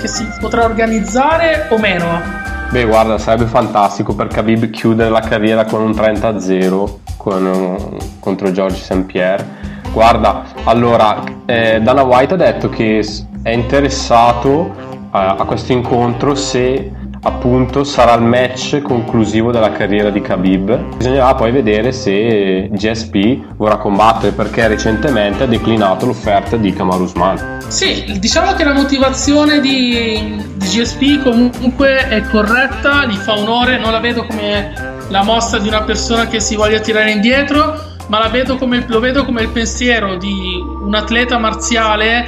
che 0.00 0.08
si 0.08 0.26
potrà 0.40 0.64
organizzare 0.64 1.68
o 1.70 1.78
meno? 1.78 2.39
Beh, 2.70 2.84
guarda, 2.84 3.18
sarebbe 3.18 3.46
fantastico 3.46 4.14
per 4.14 4.28
Khabib 4.28 4.70
chiudere 4.70 5.10
la 5.10 5.18
carriera 5.18 5.64
con 5.64 5.82
un 5.82 5.90
30-0 5.90 6.98
con, 7.16 7.98
contro 8.20 8.52
George 8.52 8.76
St. 8.76 9.02
Pierre. 9.06 9.44
Guarda, 9.92 10.44
allora, 10.62 11.20
eh, 11.46 11.80
Dana 11.82 12.04
White 12.04 12.34
ha 12.34 12.36
detto 12.36 12.68
che 12.68 13.04
è 13.42 13.50
interessato 13.50 14.72
a, 15.10 15.34
a 15.34 15.44
questo 15.46 15.72
incontro 15.72 16.36
se 16.36 16.92
appunto 17.22 17.84
sarà 17.84 18.14
il 18.14 18.22
match 18.22 18.80
conclusivo 18.80 19.50
della 19.50 19.72
carriera 19.72 20.10
di 20.10 20.20
Khabib. 20.20 20.96
Bisognerà 20.96 21.34
poi 21.34 21.50
vedere 21.50 21.92
se 21.92 22.68
GSP 22.70 23.56
vorrà 23.56 23.76
combattere 23.76 24.32
perché 24.32 24.68
recentemente 24.68 25.44
ha 25.44 25.46
declinato 25.46 26.06
l'offerta 26.06 26.56
di 26.56 26.72
Kamaru 26.72 27.02
Usman. 27.02 27.58
Sì, 27.68 28.16
diciamo 28.18 28.52
che 28.54 28.64
la 28.64 28.72
motivazione 28.72 29.60
di, 29.60 30.42
di 30.54 30.66
GSP 30.66 31.22
comunque 31.22 32.08
è 32.08 32.22
corretta, 32.22 33.04
gli 33.04 33.16
fa 33.16 33.38
onore, 33.38 33.78
non 33.78 33.92
la 33.92 34.00
vedo 34.00 34.24
come 34.24 34.72
la 35.08 35.22
mossa 35.22 35.58
di 35.58 35.68
una 35.68 35.82
persona 35.82 36.26
che 36.26 36.40
si 36.40 36.56
voglia 36.56 36.80
tirare 36.80 37.10
indietro, 37.10 37.88
ma 38.08 38.26
vedo 38.28 38.56
come, 38.56 38.84
lo 38.88 38.98
vedo 38.98 39.24
come 39.24 39.42
il 39.42 39.48
pensiero 39.50 40.16
di 40.16 40.60
un 40.82 40.94
atleta 40.94 41.38
marziale, 41.38 42.26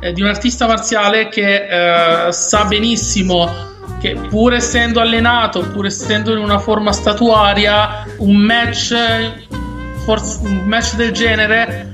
eh, 0.00 0.12
di 0.12 0.20
un 0.20 0.28
artista 0.28 0.66
marziale 0.66 1.28
che 1.28 2.26
eh, 2.26 2.32
sa 2.32 2.64
benissimo 2.64 3.70
che 4.00 4.14
pur 4.28 4.54
essendo 4.54 5.00
allenato, 5.00 5.60
pur 5.70 5.86
essendo 5.86 6.32
in 6.32 6.38
una 6.38 6.58
forma 6.58 6.92
statuaria, 6.92 8.04
un 8.18 8.36
match, 8.36 8.94
forse, 10.04 10.40
un 10.42 10.64
match 10.66 10.94
del 10.94 11.12
genere 11.12 11.90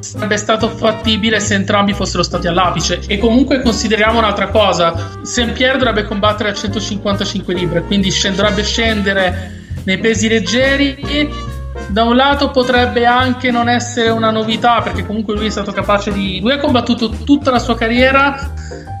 sarebbe 0.00 0.36
stato 0.36 0.68
fattibile 0.68 1.40
se 1.40 1.54
entrambi 1.54 1.94
fossero 1.94 2.22
stati 2.22 2.46
all'apice. 2.46 3.00
E 3.06 3.18
comunque 3.18 3.62
consideriamo 3.62 4.18
un'altra 4.18 4.48
cosa: 4.48 5.18
Saint 5.22 5.52
Pierre 5.52 5.78
dovrebbe 5.78 6.04
combattere 6.04 6.50
a 6.50 6.54
155 6.54 7.54
libbre, 7.54 7.82
quindi 7.82 8.12
dovrebbe 8.34 8.62
scendere 8.62 9.60
nei 9.84 9.98
pesi 9.98 10.28
leggeri. 10.28 11.50
Da 11.92 12.04
un 12.04 12.16
lato 12.16 12.50
potrebbe 12.50 13.04
anche 13.04 13.50
non 13.50 13.68
essere 13.68 14.08
una 14.08 14.30
novità, 14.30 14.80
perché 14.80 15.04
comunque 15.04 15.34
lui 15.34 15.48
è 15.48 15.50
stato 15.50 15.72
capace 15.72 16.10
di. 16.10 16.40
Lui 16.40 16.52
ha 16.52 16.58
combattuto 16.58 17.10
tutta 17.10 17.50
la 17.50 17.58
sua 17.58 17.76
carriera 17.76 18.50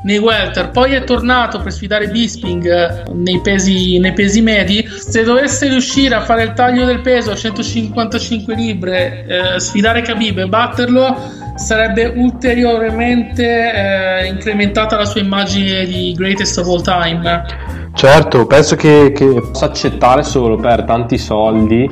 nei 0.04 0.18
welter, 0.18 0.68
poi 0.68 0.92
è 0.92 1.02
tornato 1.02 1.60
per 1.60 1.72
sfidare 1.72 2.08
Bisping 2.08 2.66
eh, 2.66 3.04
nei 3.14 3.40
pesi, 3.40 3.98
nei 3.98 4.12
pesi 4.12 4.42
medi. 4.42 4.86
Se 4.86 5.22
dovesse 5.22 5.68
riuscire 5.68 6.16
a 6.16 6.20
fare 6.20 6.42
il 6.42 6.52
taglio 6.52 6.84
del 6.84 7.00
peso 7.00 7.30
a 7.30 7.34
155 7.34 8.54
libbre, 8.54 9.24
eh, 9.26 9.60
sfidare 9.60 10.02
Khabib 10.02 10.40
e 10.40 10.46
batterlo, 10.46 11.16
sarebbe 11.54 12.12
ulteriormente 12.14 14.22
eh, 14.22 14.26
incrementata 14.26 14.98
la 14.98 15.06
sua 15.06 15.22
immagine 15.22 15.86
di 15.86 16.12
greatest 16.14 16.58
of 16.58 16.66
all 16.66 16.82
time. 16.82 17.90
Certo, 17.94 18.46
penso 18.46 18.76
che, 18.76 19.12
che 19.14 19.40
possa 19.50 19.64
accettare 19.64 20.22
solo 20.22 20.56
per 20.56 20.84
tanti 20.84 21.16
soldi 21.16 21.88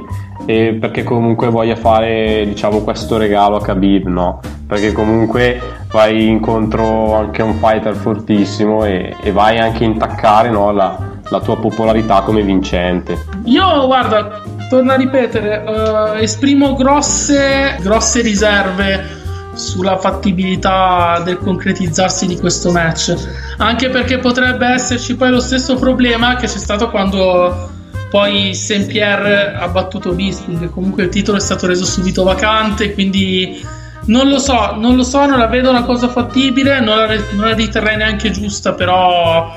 e 0.50 0.74
perché 0.74 1.04
comunque 1.04 1.48
voglia 1.48 1.76
fare 1.76 2.44
diciamo 2.44 2.80
questo 2.80 3.16
regalo 3.16 3.56
a 3.56 3.60
Khabib, 3.60 4.06
no? 4.08 4.40
Perché 4.66 4.90
comunque 4.90 5.60
vai 5.92 6.26
incontro 6.26 7.14
anche 7.14 7.42
a 7.42 7.44
un 7.44 7.54
fighter 7.54 7.94
fortissimo 7.94 8.84
e, 8.84 9.14
e 9.22 9.30
vai 9.30 9.58
anche 9.58 9.84
a 9.84 9.86
intaccare 9.86 10.50
no, 10.50 10.72
la, 10.72 10.98
la, 11.28 11.40
tua 11.40 11.56
popolarità 11.56 12.22
come 12.22 12.42
vincente. 12.42 13.26
Io 13.44 13.86
guarda, 13.86 14.42
torno 14.68 14.90
a 14.90 14.96
ripetere, 14.96 15.62
uh, 15.64 16.16
esprimo 16.16 16.74
grosse, 16.74 17.76
grosse 17.80 18.20
riserve 18.20 19.18
sulla 19.52 19.98
fattibilità 19.98 21.20
del 21.24 21.38
concretizzarsi 21.38 22.26
di 22.26 22.38
questo 22.38 22.70
match 22.70 23.14
anche 23.58 23.90
perché 23.90 24.18
potrebbe 24.18 24.64
esserci 24.68 25.16
poi 25.16 25.30
lo 25.30 25.40
stesso 25.40 25.74
problema 25.74 26.36
che 26.36 26.46
c'è 26.46 26.56
stato 26.56 26.88
quando 26.88 27.78
poi 28.10 28.54
Saint 28.54 28.86
Pierre 28.86 29.54
ha 29.54 29.68
battuto 29.68 30.12
Bisping 30.12 30.68
comunque 30.70 31.04
il 31.04 31.08
titolo 31.08 31.38
è 31.38 31.40
stato 31.40 31.66
reso 31.66 31.84
subito 31.84 32.24
vacante 32.24 32.92
quindi 32.92 33.64
non 34.06 34.28
lo 34.28 34.38
so, 34.38 34.74
non 34.76 34.96
lo 34.96 35.02
so, 35.02 35.24
non 35.26 35.38
la 35.38 35.46
vedo 35.46 35.70
una 35.70 35.84
cosa 35.84 36.08
fattibile, 36.08 36.80
non 36.80 36.96
la, 36.96 37.06
non 37.32 37.48
la 37.48 37.54
riterrei 37.54 37.96
neanche 37.96 38.30
giusta, 38.30 38.72
però 38.72 39.54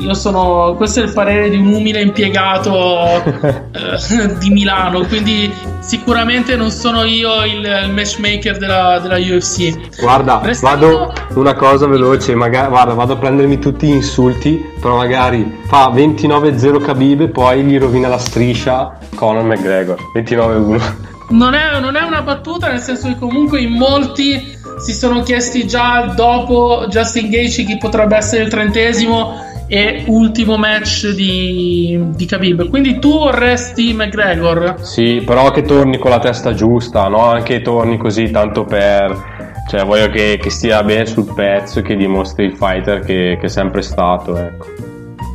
io 0.00 0.14
sono. 0.14 0.74
Questo 0.76 1.00
è 1.00 1.04
il 1.04 1.12
parere 1.12 1.50
di 1.50 1.56
un 1.56 1.66
umile 1.66 2.00
impiegato 2.00 3.22
eh, 3.24 4.36
di 4.38 4.50
Milano. 4.50 5.04
Quindi, 5.06 5.52
sicuramente 5.80 6.56
non 6.56 6.70
sono 6.70 7.04
io 7.04 7.44
il, 7.44 7.64
il 7.84 7.92
matchmaker 7.92 8.58
della, 8.58 8.98
della, 9.00 9.16
UFC. 9.16 10.00
Guarda, 10.00 10.40
Restando... 10.42 10.86
vado 10.86 11.12
una 11.34 11.54
cosa 11.54 11.86
veloce. 11.86 12.34
Magari, 12.34 12.68
guarda, 12.68 12.94
vado 12.94 13.14
a 13.14 13.16
prendermi 13.16 13.58
tutti 13.58 13.86
gli 13.86 13.94
insulti. 13.94 14.64
Però 14.80 14.96
magari 14.96 15.60
fa 15.66 15.90
29-0 15.90 16.82
Khabib 16.82 17.20
e 17.22 17.28
poi 17.28 17.62
gli 17.62 17.78
rovina 17.78 18.08
la 18.08 18.18
striscia 18.18 18.96
Conor 19.14 19.42
McGregor 19.42 19.98
29-1 20.14 21.06
non 21.30 21.54
è, 21.54 21.78
non 21.80 21.96
è 21.96 22.02
una 22.02 22.22
battuta, 22.22 22.68
nel 22.68 22.80
senso 22.80 23.08
che 23.08 23.18
comunque 23.18 23.60
in 23.60 23.72
molti 23.72 24.56
si 24.78 24.92
sono 24.92 25.22
chiesti 25.22 25.66
già 25.66 26.12
dopo 26.14 26.86
Justin 26.88 27.28
Gage 27.28 27.64
chi 27.64 27.76
potrebbe 27.78 28.16
essere 28.16 28.44
il 28.44 28.50
trentesimo 28.50 29.46
e 29.68 30.04
ultimo 30.06 30.56
match 30.56 31.10
di, 31.10 31.98
di 32.16 32.26
Khabib. 32.26 32.68
Quindi 32.68 32.98
tu 32.98 33.10
vorresti 33.10 33.92
McGregor? 33.92 34.76
Sì, 34.80 35.22
però 35.24 35.50
che 35.50 35.62
torni 35.62 35.98
con 35.98 36.10
la 36.10 36.18
testa 36.18 36.54
giusta, 36.54 37.06
no? 37.08 37.26
Anche 37.26 37.62
torni 37.62 37.98
così 37.98 38.30
tanto 38.30 38.64
per... 38.64 39.36
Cioè, 39.68 39.84
voglio 39.84 40.08
che, 40.08 40.38
che 40.40 40.48
stia 40.48 40.82
bene 40.82 41.04
sul 41.04 41.30
pezzo 41.34 41.80
e 41.80 41.82
che 41.82 41.94
dimostri 41.94 42.46
il 42.46 42.56
fighter 42.56 43.00
che, 43.00 43.36
che 43.38 43.46
è 43.46 43.50
sempre 43.50 43.82
stato, 43.82 44.34
ecco. 44.36 44.66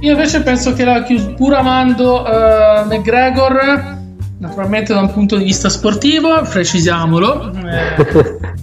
Io 0.01 0.11
invece 0.11 0.41
penso 0.41 0.73
che 0.73 0.83
la 0.83 1.03
chiusura, 1.03 1.33
pur 1.35 1.53
amando 1.53 2.23
uh, 2.23 2.87
McGregor 2.87 4.01
naturalmente 4.39 4.93
da 4.93 4.99
un 4.99 5.11
punto 5.11 5.37
di 5.37 5.45
vista 5.45 5.69
sportivo, 5.69 6.41
precisiamolo. 6.41 7.51
Eh, 7.63 8.62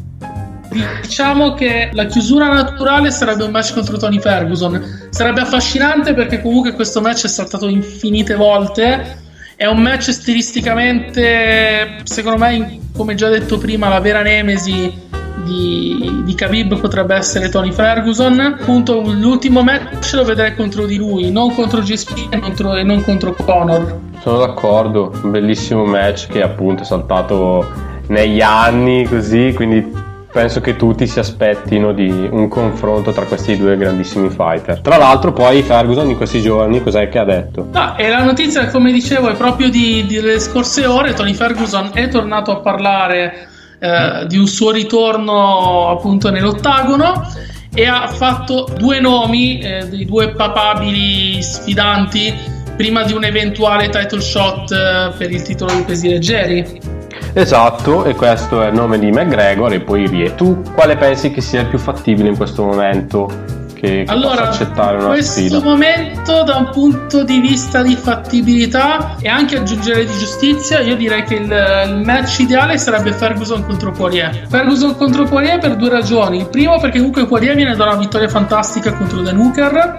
diciamo 1.00 1.54
che 1.54 1.90
la 1.92 2.06
chiusura 2.06 2.52
naturale 2.52 3.10
sarebbe 3.10 3.44
un 3.44 3.50
match 3.50 3.74
contro 3.74 3.96
Tony 3.96 4.20
Ferguson. 4.20 5.08
Sarebbe 5.10 5.40
affascinante 5.40 6.14
perché 6.14 6.40
comunque 6.40 6.72
questo 6.72 7.00
match 7.00 7.24
è 7.24 7.28
saltato 7.28 7.68
infinite 7.68 8.34
volte. 8.34 9.18
È 9.56 9.66
un 9.66 9.78
match 9.78 10.10
stilisticamente, 10.10 11.98
secondo 12.04 12.38
me, 12.38 12.80
come 12.96 13.14
già 13.14 13.28
detto 13.28 13.58
prima, 13.58 13.88
la 13.88 14.00
vera 14.00 14.22
nemesi 14.22 15.08
di, 15.44 16.22
di 16.24 16.34
Khabib 16.34 16.78
potrebbe 16.78 17.14
essere 17.14 17.48
Tony 17.50 17.72
Ferguson. 17.72 18.40
Appunto, 18.40 19.00
l'ultimo 19.00 19.62
match 19.62 20.12
lo 20.14 20.24
vedrei 20.24 20.54
contro 20.54 20.86
di 20.86 20.96
lui, 20.96 21.30
non 21.30 21.54
contro 21.54 21.80
GSP 21.80 22.28
e 22.30 22.82
non 22.82 23.02
contro 23.02 23.34
Conor. 23.34 23.98
Sono 24.22 24.38
d'accordo, 24.38 25.12
un 25.22 25.30
bellissimo 25.30 25.84
match 25.84 26.28
che 26.28 26.42
appunto 26.42 26.82
è 26.82 26.86
saltato 26.86 27.66
negli 28.08 28.40
anni 28.40 29.04
così, 29.06 29.52
quindi 29.54 30.08
penso 30.32 30.60
che 30.60 30.76
tutti 30.76 31.06
si 31.06 31.18
aspettino 31.18 31.92
di 31.92 32.28
un 32.30 32.48
confronto 32.48 33.12
tra 33.12 33.24
questi 33.24 33.56
due 33.56 33.76
grandissimi 33.76 34.30
fighter. 34.30 34.80
Tra 34.80 34.96
l'altro 34.96 35.32
poi 35.32 35.62
Ferguson 35.62 36.08
in 36.08 36.16
questi 36.16 36.40
giorni 36.40 36.82
cos'è 36.82 37.08
che 37.08 37.18
ha 37.18 37.24
detto? 37.24 37.68
No, 37.72 37.96
e 37.96 38.08
la 38.08 38.22
notizia 38.22 38.68
come 38.68 38.92
dicevo 38.92 39.28
è 39.28 39.34
proprio 39.34 39.68
di, 39.68 40.06
di 40.06 40.14
delle 40.16 40.38
scorse 40.38 40.86
ore, 40.86 41.14
Tony 41.14 41.34
Ferguson 41.34 41.90
è 41.92 42.08
tornato 42.08 42.52
a 42.52 42.60
parlare 42.60 43.48
eh, 43.78 44.26
di 44.26 44.36
un 44.36 44.46
suo 44.46 44.70
ritorno 44.70 45.88
appunto 45.88 46.30
nell'ottagono 46.30 47.26
e 47.72 47.86
ha 47.86 48.06
fatto 48.08 48.68
due 48.76 49.00
nomi 49.00 49.60
eh, 49.60 49.88
dei 49.88 50.04
due 50.04 50.30
papabili 50.30 51.40
sfidanti 51.42 52.34
prima 52.76 53.02
di 53.02 53.12
un 53.12 53.24
eventuale 53.24 53.88
title 53.88 54.20
shot 54.20 54.70
eh, 54.70 55.12
per 55.16 55.30
il 55.30 55.42
titolo 55.42 55.74
di 55.74 55.82
pesi 55.82 56.08
leggeri. 56.08 56.99
Esatto, 57.32 58.04
e 58.04 58.14
questo 58.14 58.62
è 58.62 58.68
il 58.68 58.74
nome 58.74 58.98
di 58.98 59.10
McGregor 59.10 59.72
e 59.72 59.80
poi 59.80 60.06
Rie. 60.06 60.34
Tu 60.34 60.62
quale 60.74 60.96
pensi 60.96 61.30
che 61.30 61.40
sia 61.40 61.60
il 61.60 61.68
più 61.68 61.78
fattibile 61.78 62.28
in 62.28 62.36
questo 62.36 62.64
momento? 62.64 63.58
Che, 63.74 64.04
che 64.04 64.12
allora, 64.12 64.48
accettare 64.48 64.96
una 64.96 65.06
in 65.06 65.12
questo 65.12 65.40
sfida? 65.40 65.60
momento, 65.60 66.42
da 66.42 66.56
un 66.56 66.68
punto 66.70 67.24
di 67.24 67.40
vista 67.40 67.82
di 67.82 67.96
fattibilità 67.96 69.16
e 69.18 69.28
anche 69.28 69.56
aggiungere 69.56 70.04
di 70.04 70.12
giustizia, 70.18 70.80
io 70.80 70.96
direi 70.96 71.22
che 71.22 71.36
il, 71.36 71.86
il 71.88 72.02
match 72.04 72.40
ideale 72.40 72.76
sarebbe 72.76 73.12
Ferguson 73.12 73.64
contro 73.64 73.90
Poirier. 73.90 74.46
Ferguson 74.48 74.96
contro 74.96 75.24
Poirier 75.24 75.58
per 75.58 75.76
due 75.76 75.88
ragioni. 75.88 76.38
Il 76.38 76.48
primo, 76.48 76.78
perché 76.78 76.98
comunque 76.98 77.26
Poirier 77.26 77.54
viene 77.54 77.74
da 77.74 77.84
una 77.84 77.96
vittoria 77.96 78.28
fantastica 78.28 78.92
contro 78.92 79.22
The 79.22 79.32
Nuker 79.32 79.98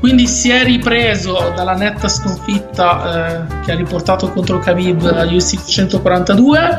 quindi 0.00 0.26
si 0.26 0.50
è 0.50 0.64
ripreso 0.64 1.52
dalla 1.54 1.74
netta 1.74 2.08
sconfitta 2.08 3.44
eh, 3.44 3.60
che 3.64 3.72
ha 3.72 3.76
riportato 3.76 4.30
contro 4.30 4.58
Khabib 4.58 5.04
a 5.04 5.24
UFC 5.24 5.62
142 5.62 6.78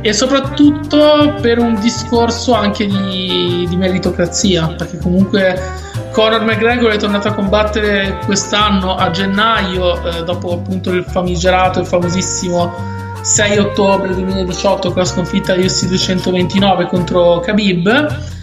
e 0.00 0.12
soprattutto 0.14 1.34
per 1.42 1.58
un 1.58 1.78
discorso 1.78 2.54
anche 2.54 2.86
di, 2.86 3.66
di 3.68 3.76
meritocrazia 3.76 4.68
perché 4.68 4.96
comunque 4.98 5.60
Conor 6.12 6.42
McGregor 6.42 6.92
è 6.92 6.96
tornato 6.96 7.28
a 7.28 7.34
combattere 7.34 8.18
quest'anno 8.24 8.96
a 8.96 9.10
gennaio 9.10 10.02
eh, 10.02 10.24
dopo 10.24 10.52
appunto 10.54 10.90
il 10.90 11.04
famigerato 11.04 11.80
e 11.80 11.84
famosissimo 11.84 12.98
6 13.22 13.58
ottobre 13.58 14.14
2018 14.14 14.88
con 14.88 15.02
la 15.02 15.04
sconfitta 15.04 15.54
di 15.54 15.64
UFC 15.64 15.86
229 15.86 16.86
contro 16.86 17.40
Khabib. 17.40 18.38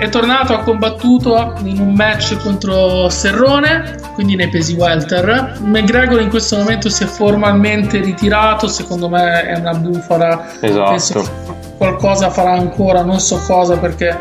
È 0.00 0.08
tornato, 0.08 0.54
ha 0.54 0.60
combattuto 0.60 1.56
in 1.64 1.78
un 1.78 1.92
match 1.92 2.34
contro 2.38 3.10
Serrone, 3.10 3.96
quindi 4.14 4.34
nei 4.34 4.48
pesi 4.48 4.72
welter. 4.72 5.58
McGregor 5.60 6.22
in 6.22 6.30
questo 6.30 6.56
momento 6.56 6.88
si 6.88 7.02
è 7.02 7.06
formalmente 7.06 8.00
ritirato, 8.00 8.66
secondo 8.66 9.10
me 9.10 9.42
è 9.42 9.58
una 9.58 9.74
bufala. 9.74 10.46
Esatto. 10.58 10.88
Penso 10.88 11.20
che 11.20 11.28
qualcosa 11.76 12.30
farà 12.30 12.52
ancora, 12.52 13.02
non 13.02 13.20
so 13.20 13.42
cosa 13.46 13.76
perché 13.76 14.16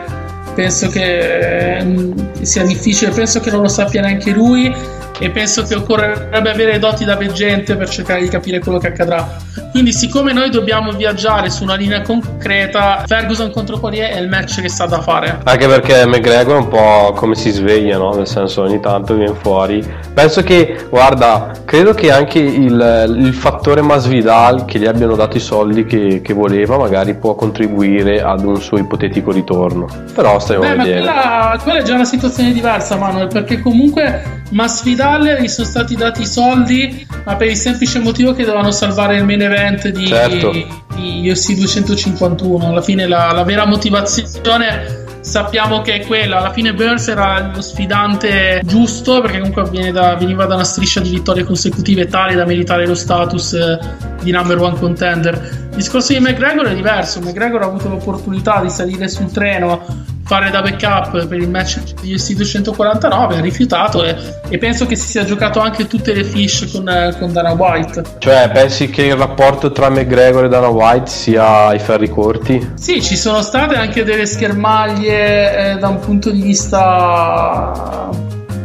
penso 0.53 0.89
che 0.89 1.77
eh, 1.77 2.13
sia 2.41 2.65
difficile, 2.65 3.11
penso 3.11 3.39
che 3.39 3.49
non 3.49 3.61
lo 3.61 3.69
sappia 3.69 4.01
neanche 4.01 4.31
lui 4.31 4.75
e 5.19 5.29
penso 5.29 5.63
che 5.63 5.75
occorrerebbe 5.75 6.49
avere 6.49 6.79
doti 6.79 7.03
da 7.03 7.15
veggente 7.15 7.75
per 7.75 7.89
cercare 7.89 8.21
di 8.21 8.29
capire 8.29 8.59
quello 8.59 8.79
che 8.79 8.87
accadrà. 8.87 9.37
Quindi, 9.71 9.93
siccome 9.93 10.33
noi 10.33 10.49
dobbiamo 10.49 10.91
viaggiare 10.91 11.49
su 11.49 11.63
una 11.63 11.75
linea 11.75 12.01
concreta, 12.01 13.03
Ferguson 13.05 13.51
contro 13.51 13.77
Poirier 13.77 14.11
è 14.11 14.19
il 14.19 14.27
match 14.27 14.61
che 14.61 14.69
sta 14.69 14.85
da 14.85 15.01
fare. 15.01 15.39
Anche 15.43 15.67
perché 15.67 16.05
McGregor 16.07 16.55
è 16.55 16.59
un 16.59 16.67
po' 16.67 17.13
come 17.15 17.35
si 17.35 17.51
sveglia, 17.51 17.97
no? 17.97 18.13
Nel 18.13 18.27
senso, 18.27 18.63
ogni 18.63 18.79
tanto 18.79 19.15
viene 19.15 19.35
fuori. 19.39 19.85
Penso 20.13 20.41
che, 20.41 20.87
guarda, 20.89 21.51
credo 21.65 21.93
che 21.93 22.11
anche 22.11 22.39
il, 22.39 23.15
il 23.15 23.33
fattore 23.33 23.81
Masvidal 23.81 24.65
che 24.65 24.79
gli 24.79 24.87
abbiano 24.87 25.15
dato 25.15 25.37
i 25.37 25.41
soldi 25.41 25.85
che, 25.85 26.21
che, 26.23 26.33
voleva, 26.33 26.77
magari 26.77 27.13
può 27.15 27.35
contribuire 27.35 28.21
ad 28.21 28.43
un 28.43 28.59
suo 28.59 28.77
ipotetico 28.77 29.31
ritorno. 29.31 29.87
Però 30.15 30.39
stiamo 30.39 30.61
Beh, 30.61 30.69
a 30.69 30.75
vedere. 30.75 31.05
Ma 31.05 31.11
quella, 31.11 31.59
quella 31.61 31.79
è 31.79 31.83
già 31.83 31.93
una 31.93 32.05
situazione 32.05 32.51
diversa, 32.51 32.95
Manuel, 32.95 33.27
perché 33.27 33.61
comunque 33.61 34.41
Masvidal 34.51 35.08
gli 35.17 35.47
sono 35.47 35.67
stati 35.67 35.95
dati 35.95 36.21
i 36.21 36.27
soldi, 36.27 37.07
ma 37.25 37.35
per 37.35 37.47
il 37.47 37.55
semplice 37.55 37.99
motivo 37.99 38.33
che 38.33 38.43
dovevano 38.43 38.71
salvare 38.71 39.17
il 39.17 39.25
main 39.25 39.41
event 39.41 39.87
di, 39.89 40.07
Certo. 40.07 40.51
di 40.95 41.29
UFC 41.29 41.53
251. 41.53 42.67
Alla 42.67 42.81
fine 42.81 43.07
la, 43.07 43.31
la 43.31 43.43
vera 43.43 43.65
motivazione 43.65 45.07
sappiamo 45.21 45.81
che 45.81 45.95
è 45.95 46.05
quella. 46.05 46.37
Alla 46.37 46.51
fine 46.51 46.73
Burns 46.73 47.07
era 47.07 47.51
lo 47.53 47.61
sfidante 47.61 48.61
giusto, 48.65 49.21
perché 49.21 49.39
comunque 49.39 49.69
viene 49.69 49.91
da- 49.91 50.15
veniva 50.15 50.45
da 50.45 50.55
una 50.55 50.63
striscia 50.63 50.99
di 50.99 51.09
vittorie 51.09 51.43
consecutive 51.43 52.07
tale 52.07 52.35
da 52.35 52.45
meritare 52.45 52.85
lo 52.85 52.95
status 52.95 53.53
eh, 53.53 53.79
di 54.21 54.31
number 54.31 54.59
one 54.61 54.77
contender. 54.77 55.67
Il 55.71 55.75
discorso 55.75 56.13
di 56.13 56.19
McGregor 56.19 56.67
è 56.67 56.75
diverso. 56.75 57.21
McGregor 57.21 57.61
ha 57.61 57.65
avuto 57.65 57.89
l'opportunità 57.89 58.59
di 58.61 58.69
salire 58.69 59.07
sul 59.07 59.31
treno, 59.31 59.81
fare 60.25 60.51
da 60.51 60.61
backup 60.61 61.25
per 61.25 61.39
il 61.39 61.49
match 61.49 61.93
di 62.01 62.13
UFC 62.13 62.33
249, 62.33 63.37
ha 63.37 63.39
rifiutato 63.39 64.03
e, 64.03 64.15
e 64.47 64.57
penso 64.57 64.85
che 64.85 64.95
si 64.95 65.07
sia 65.07 65.23
giocato 65.23 65.59
anche 65.59 65.87
tutte 65.87 66.13
le 66.13 66.23
fish 66.23 66.69
con, 66.71 67.15
con 67.17 67.31
Dana 67.31 67.53
White. 67.53 68.03
Cioè, 68.19 68.49
pensi 68.51 68.89
che 68.89 69.05
il 69.05 69.15
rapporto 69.15 69.71
tra 69.71 69.89
McGregor 69.89 70.45
e 70.45 70.49
Dana 70.49 70.67
White 70.67 71.09
sia 71.09 71.67
ai 71.67 71.79
ferri 71.79 72.09
corti? 72.09 72.73
Sì, 72.75 73.01
ci 73.01 73.15
sono 73.15 73.41
state 73.41 73.75
anche 73.75 74.03
delle 74.03 74.25
schermaglie 74.25 75.71
eh, 75.71 75.75
da 75.77 75.87
un 75.87 75.99
punto 75.99 76.29
di 76.29 76.41
vista 76.41 78.09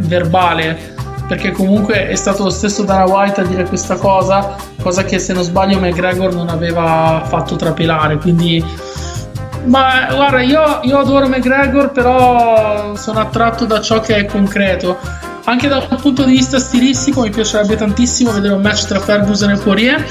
verbale, 0.01 0.94
perché 1.27 1.53
comunque 1.53 2.09
è 2.09 2.15
stato 2.15 2.45
lo 2.45 2.51
stesso 2.51 2.83
Dana 2.83 3.05
White 3.05 3.41
a 3.41 3.45
dire 3.45 3.65
questa 3.65 3.97
cosa, 3.97 4.57
cosa 4.83 5.05
che 5.05 5.19
se 5.19 5.33
non 5.33 5.43
sbaglio 5.43 5.79
McGregor 5.79 6.35
non 6.35 6.49
aveva 6.49 7.23
fatto 7.27 7.57
trapelare, 7.57 8.17
quindi... 8.19 8.65
Ma 9.65 10.09
guarda, 10.13 10.43
io, 10.43 10.81
io 10.83 10.99
adoro 10.99 11.27
McGregor, 11.27 11.91
però 11.91 12.95
sono 12.97 13.21
attratto 13.21 13.65
da 13.65 13.81
ciò 13.81 14.01
che 14.01 14.17
è 14.17 14.25
concreto. 14.27 14.99
Anche 15.45 15.69
da 15.69 15.87
un 15.89 15.99
punto 16.01 16.25
di 16.25 16.33
vista 16.33 16.59
stilistico 16.59 17.23
mi 17.23 17.31
piacerebbe 17.31 17.77
tantissimo 17.77 18.31
vedere 18.33 18.53
un 18.53 18.61
match 18.61 18.85
tra 18.85 19.01
Ferguson 19.01 19.51
e 19.51 19.57
Poirier. 19.57 20.05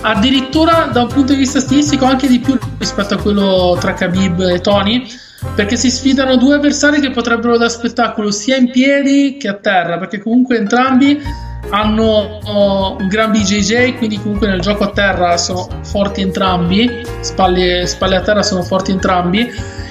Addirittura 0.00 0.88
da 0.92 1.02
un 1.02 1.08
punto 1.08 1.32
di 1.32 1.38
vista 1.38 1.60
stilistico 1.60 2.04
anche 2.04 2.26
di 2.26 2.40
più 2.40 2.58
rispetto 2.78 3.14
a 3.14 3.18
quello 3.18 3.76
tra 3.80 3.94
Khabib 3.94 4.40
e 4.40 4.60
Tony. 4.60 5.06
Perché 5.54 5.76
si 5.76 5.90
sfidano 5.90 6.36
due 6.36 6.56
avversari 6.56 7.00
che 7.00 7.10
potrebbero 7.10 7.56
dare 7.56 7.70
spettacolo 7.70 8.30
sia 8.30 8.56
in 8.56 8.70
piedi 8.70 9.36
che 9.38 9.48
a 9.48 9.54
terra. 9.54 9.98
Perché 9.98 10.20
comunque 10.20 10.56
entrambi 10.56 11.20
hanno 11.70 12.40
oh, 12.44 12.96
un 12.98 13.08
gran 13.08 13.32
BJJ, 13.32 13.96
quindi 13.96 14.20
comunque 14.20 14.48
nel 14.48 14.60
gioco 14.60 14.84
a 14.84 14.90
terra 14.90 15.36
sono 15.36 15.68
forti 15.82 16.20
entrambi, 16.20 17.02
spalle, 17.20 17.86
spalle 17.86 18.16
a 18.16 18.20
terra 18.22 18.42
sono 18.42 18.62
forti 18.62 18.92
entrambi, 18.92 19.50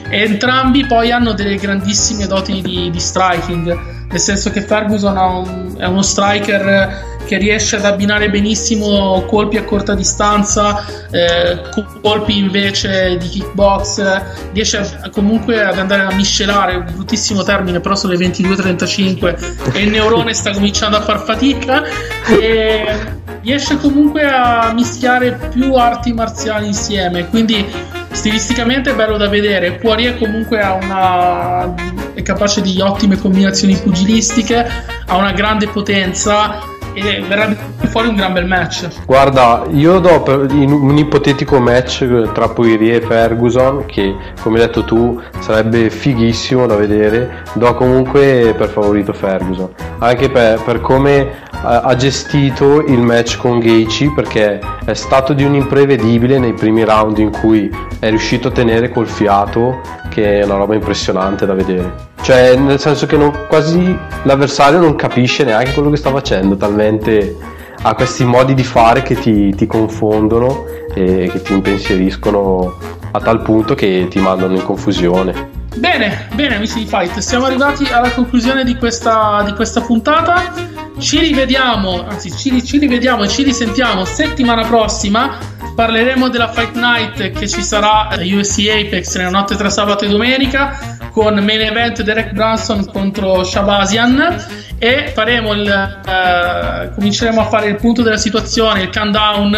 e 0.10 0.21
entrambi 0.21 0.86
poi 0.86 1.12
hanno 1.12 1.34
delle 1.34 1.58
grandissime 1.58 2.27
doti 2.27 2.62
di, 2.62 2.89
di 2.89 2.99
striking, 2.99 4.08
nel 4.10 4.19
senso 4.19 4.51
che 4.51 4.62
Ferguson 4.62 5.17
un- 5.17 5.75
è 5.77 5.86
uno 5.86 6.01
striker 6.01 7.13
che 7.25 7.38
riesce 7.38 7.75
ad 7.75 7.85
abbinare 7.85 8.29
benissimo 8.29 9.23
colpi 9.27 9.57
a 9.57 9.63
corta 9.63 9.93
distanza, 9.93 10.85
eh, 11.11 11.59
colpi 12.01 12.38
invece 12.38 13.17
di 13.17 13.27
kickbox, 13.27 14.21
riesce 14.53 14.77
a- 14.77 15.09
comunque 15.09 15.63
ad 15.63 15.77
andare 15.77 16.03
a 16.03 16.13
miscelare, 16.13 16.75
un 16.75 16.85
bruttissimo 16.93 17.43
termine, 17.43 17.79
però 17.79 17.95
sono 17.95 18.13
le 18.13 18.19
22.35 18.19 19.71
e 19.73 19.81
il 19.81 19.89
neurone 19.89 20.33
sta 20.33 20.51
cominciando 20.51 20.97
a 20.97 21.01
far 21.01 21.23
fatica 21.23 21.83
e 22.27 23.13
riesce 23.41 23.77
comunque 23.77 24.23
a 24.23 24.71
mischiare 24.73 25.38
più 25.51 25.73
arti 25.75 26.13
marziali 26.13 26.67
insieme, 26.67 27.27
quindi 27.29 27.65
stilisticamente 28.11 28.91
è 28.91 28.95
bello 28.95 29.17
da 29.17 29.27
vedere. 29.27 29.73
Poirier 29.73 30.17
comunque 30.17 30.59
una 30.61 31.73
è 32.13 32.21
capace 32.23 32.61
di 32.61 32.79
ottime 32.81 33.17
combinazioni 33.17 33.75
pugilistiche, 33.75 34.67
ha 35.05 35.15
una 35.15 35.31
grande 35.31 35.67
potenza 35.67 36.59
e 36.95 37.23
verrebbe 37.27 37.58
fuori 37.88 38.08
un 38.08 38.15
gran 38.15 38.34
bel 38.34 38.45
match. 38.45 38.88
Guarda, 39.05 39.63
io 39.71 39.99
do 39.99 40.47
in 40.51 40.71
un 40.71 40.97
ipotetico 40.97 41.60
match 41.60 42.31
tra 42.31 42.49
Poirier 42.49 43.03
e 43.03 43.05
Ferguson, 43.05 43.86
che 43.86 44.15
come 44.41 44.60
hai 44.60 44.65
detto 44.65 44.84
tu 44.84 45.21
sarebbe 45.39 45.89
fighissimo 45.89 46.65
da 46.65 46.75
vedere, 46.75 47.43
do 47.53 47.73
comunque 47.75 48.53
per 48.58 48.69
favorito 48.69 49.13
Ferguson, 49.13 49.69
anche 49.99 50.29
per, 50.29 50.62
per 50.62 50.81
come 50.81 51.17
eh, 51.19 51.31
ha 51.62 51.95
gestito 51.95 52.84
il 52.86 52.99
match 52.99 53.38
con 53.38 53.60
Gaethje, 53.60 54.12
perché 54.15 54.60
è 54.86 54.93
stato 54.93 55.34
di 55.34 55.43
un 55.43 55.55
imprevedibile 55.55 56.39
nei 56.39 56.53
primi 56.53 56.84
round 56.84 57.17
in 57.17 57.31
cui 57.31 57.69
è 57.99 58.10
riuscito 58.10 58.47
a 58.47 58.51
tenere 58.51 58.89
col 58.89 59.08
fiato, 59.08 59.81
che 60.10 60.39
è 60.39 60.45
una 60.45 60.55
roba 60.55 60.75
impressionante 60.75 61.45
da 61.45 61.53
vedere. 61.53 62.13
Cioè, 62.25 62.55
nel 62.55 62.79
senso 62.79 63.05
che 63.05 63.17
non- 63.17 63.45
quasi 63.47 63.95
l'avversario 64.23 64.79
non 64.79 64.95
capisce 64.95 65.43
neanche 65.43 65.73
quello 65.73 65.91
che 65.91 65.97
sta 65.97 66.09
facendo, 66.09 66.57
talmente 66.57 67.38
ha 67.83 67.93
questi 67.93 68.25
modi 68.25 68.55
di 68.55 68.63
fare 68.63 69.03
che 69.03 69.13
ti, 69.13 69.53
ti 69.53 69.67
confondono 69.67 70.65
e 70.95 71.29
che 71.31 71.43
ti 71.43 71.53
impensieriscono 71.53 72.79
a 73.11 73.19
tal 73.19 73.43
punto 73.43 73.75
che 73.75 74.07
ti 74.09 74.19
mandano 74.19 74.55
in 74.55 74.63
confusione. 74.63 75.49
Bene, 75.75 76.27
bene 76.33 76.55
amici 76.55 76.79
di 76.79 76.88
Fight, 76.88 77.19
siamo 77.19 77.45
arrivati 77.45 77.85
alla 77.91 78.09
conclusione 78.09 78.63
di 78.63 78.75
questa, 78.75 79.43
di 79.45 79.53
questa 79.53 79.81
puntata. 79.81 80.51
Ci 80.97 81.19
rivediamo, 81.19 82.07
anzi 82.07 82.31
ci, 82.31 82.65
ci 82.65 82.79
rivediamo 82.79 83.21
e 83.21 83.27
ci 83.27 83.43
risentiamo 83.43 84.03
settimana 84.03 84.65
prossima. 84.65 85.38
Parleremo 85.75 86.29
della 86.29 86.51
Fight 86.51 86.73
Night 86.73 87.31
che 87.38 87.47
ci 87.47 87.61
sarà 87.61 88.07
a 88.07 88.15
USC 88.15 88.67
Apex 88.67 89.15
nella 89.17 89.29
notte 89.29 89.55
tra 89.55 89.69
sabato 89.69 90.05
e 90.05 90.07
domenica 90.07 90.94
con 91.15 91.36
main 91.36 91.62
event 91.62 92.01
Derek 92.01 92.34
Branson 92.34 92.86
contro 92.91 93.41
Shabazian 93.41 94.36
e 94.78 95.13
faremo 95.13 95.54
il, 95.54 95.65
eh, 95.65 96.91
cominceremo 96.93 97.39
a 97.39 97.45
fare 97.45 97.69
il 97.69 97.78
punto 97.78 98.01
della 98.01 98.17
situazione, 98.17 98.82
il 98.82 98.89
countdown 98.89 99.58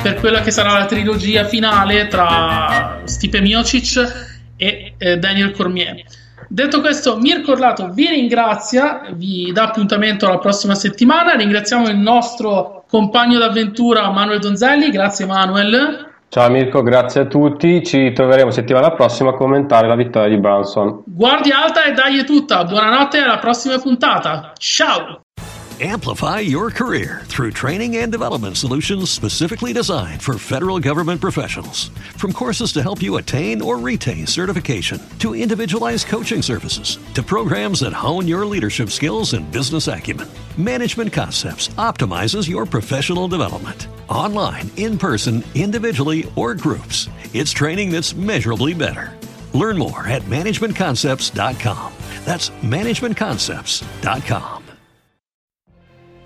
per 0.00 0.14
quella 0.20 0.42
che 0.42 0.52
sarà 0.52 0.74
la 0.78 0.84
trilogia 0.84 1.44
finale 1.44 2.06
tra 2.06 3.00
Stipe 3.02 3.40
Miocic 3.40 4.28
e 4.56 4.94
eh, 4.96 5.18
Daniel 5.18 5.50
Cormier. 5.50 6.04
Detto 6.46 6.80
questo, 6.80 7.16
Mirko 7.18 7.50
Orlato 7.50 7.90
vi 7.90 8.06
ringrazia, 8.06 9.00
vi 9.12 9.50
dà 9.52 9.64
appuntamento 9.64 10.26
alla 10.26 10.38
prossima 10.38 10.76
settimana. 10.76 11.34
Ringraziamo 11.34 11.88
il 11.88 11.96
nostro 11.96 12.84
compagno 12.88 13.40
d'avventura 13.40 14.08
Manuel 14.12 14.38
Donzelli. 14.38 14.90
Grazie 14.90 15.26
Manuel. 15.26 16.11
Ciao 16.32 16.48
Mirko, 16.48 16.82
grazie 16.82 17.20
a 17.20 17.26
tutti, 17.26 17.84
ci 17.84 18.10
troveremo 18.14 18.50
settimana 18.50 18.92
prossima 18.92 19.28
a 19.28 19.34
commentare 19.34 19.86
la 19.86 19.94
vittoria 19.94 20.30
di 20.30 20.40
Branson. 20.40 21.02
Guardia 21.04 21.62
alta 21.62 21.84
e 21.84 21.92
dai 21.92 22.24
tutta. 22.24 22.64
Buonanotte 22.64 23.18
e 23.18 23.20
alla 23.20 23.36
prossima 23.36 23.78
puntata. 23.78 24.50
Ciao! 24.56 25.20
Amplify 25.78 26.40
your 26.40 26.70
career 26.70 27.20
through 27.26 27.50
training 27.50 27.96
and 27.96 28.10
development 28.10 28.56
solutions 28.56 29.10
specifically 29.10 29.74
designed 29.74 30.22
for 30.22 30.38
federal 30.38 30.78
government 30.80 31.20
professionals. 31.20 31.90
From 32.16 32.32
courses 32.32 32.72
to 32.72 32.80
help 32.80 33.02
you 33.02 33.18
attain 33.18 33.60
or 33.60 33.76
retain 33.76 34.26
certification, 34.26 34.98
to 35.18 35.34
individualized 35.34 36.06
coaching 36.06 36.40
services, 36.40 36.98
to 37.12 37.22
programs 37.22 37.80
that 37.80 37.92
hone 37.92 38.26
your 38.26 38.46
leadership 38.46 38.88
skills 38.88 39.34
and 39.34 39.50
business 39.50 39.86
acumen, 39.86 40.28
Management 40.56 41.12
Concepts 41.12 41.68
optimizes 41.76 42.48
your 42.48 42.64
professional 42.64 43.28
development. 43.28 43.86
Online, 44.12 44.70
in 44.76 44.98
person, 44.98 45.42
individually, 45.54 46.30
or 46.36 46.54
groups, 46.54 47.08
it's 47.32 47.50
training 47.50 47.90
that's 47.90 48.14
measurably 48.14 48.74
better. 48.74 49.18
Learn 49.54 49.78
more 49.78 50.06
at 50.06 50.22
managementconcepts.com. 50.24 51.92
That's 52.24 52.50
managementconcepts.com. 52.50 54.64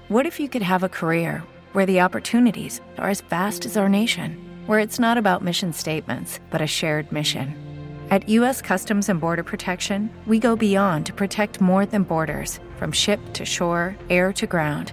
What 0.09 0.27
if 0.27 0.39
you 0.39 0.49
could 0.49 0.63
have 0.63 0.83
a 0.83 0.89
career 0.89 1.45
where 1.77 1.87
the 1.87 2.01
opportunities 2.01 2.81
are 2.97 3.11
as 3.11 3.21
vast 3.21 3.67
as 3.67 3.77
our 3.77 3.89
nation, 3.89 4.39
where 4.67 4.79
it's 4.79 4.99
not 4.99 5.19
about 5.19 5.43
mission 5.43 5.73
statements, 5.73 6.41
but 6.49 6.63
a 6.63 6.67
shared 6.67 7.13
mission. 7.13 7.55
At 8.11 8.29
U.S. 8.31 8.63
Customs 8.63 9.09
and 9.09 9.21
Border 9.21 9.43
Protection, 9.43 10.09
we 10.27 10.39
go 10.39 10.57
beyond 10.57 11.05
to 11.07 11.13
protect 11.13 11.61
more 11.61 11.85
than 11.85 12.05
borders 12.05 12.61
from 12.79 12.93
ship 12.93 13.21
to 13.35 13.45
shore, 13.45 13.95
air 14.09 14.33
to 14.33 14.47
ground. 14.47 14.93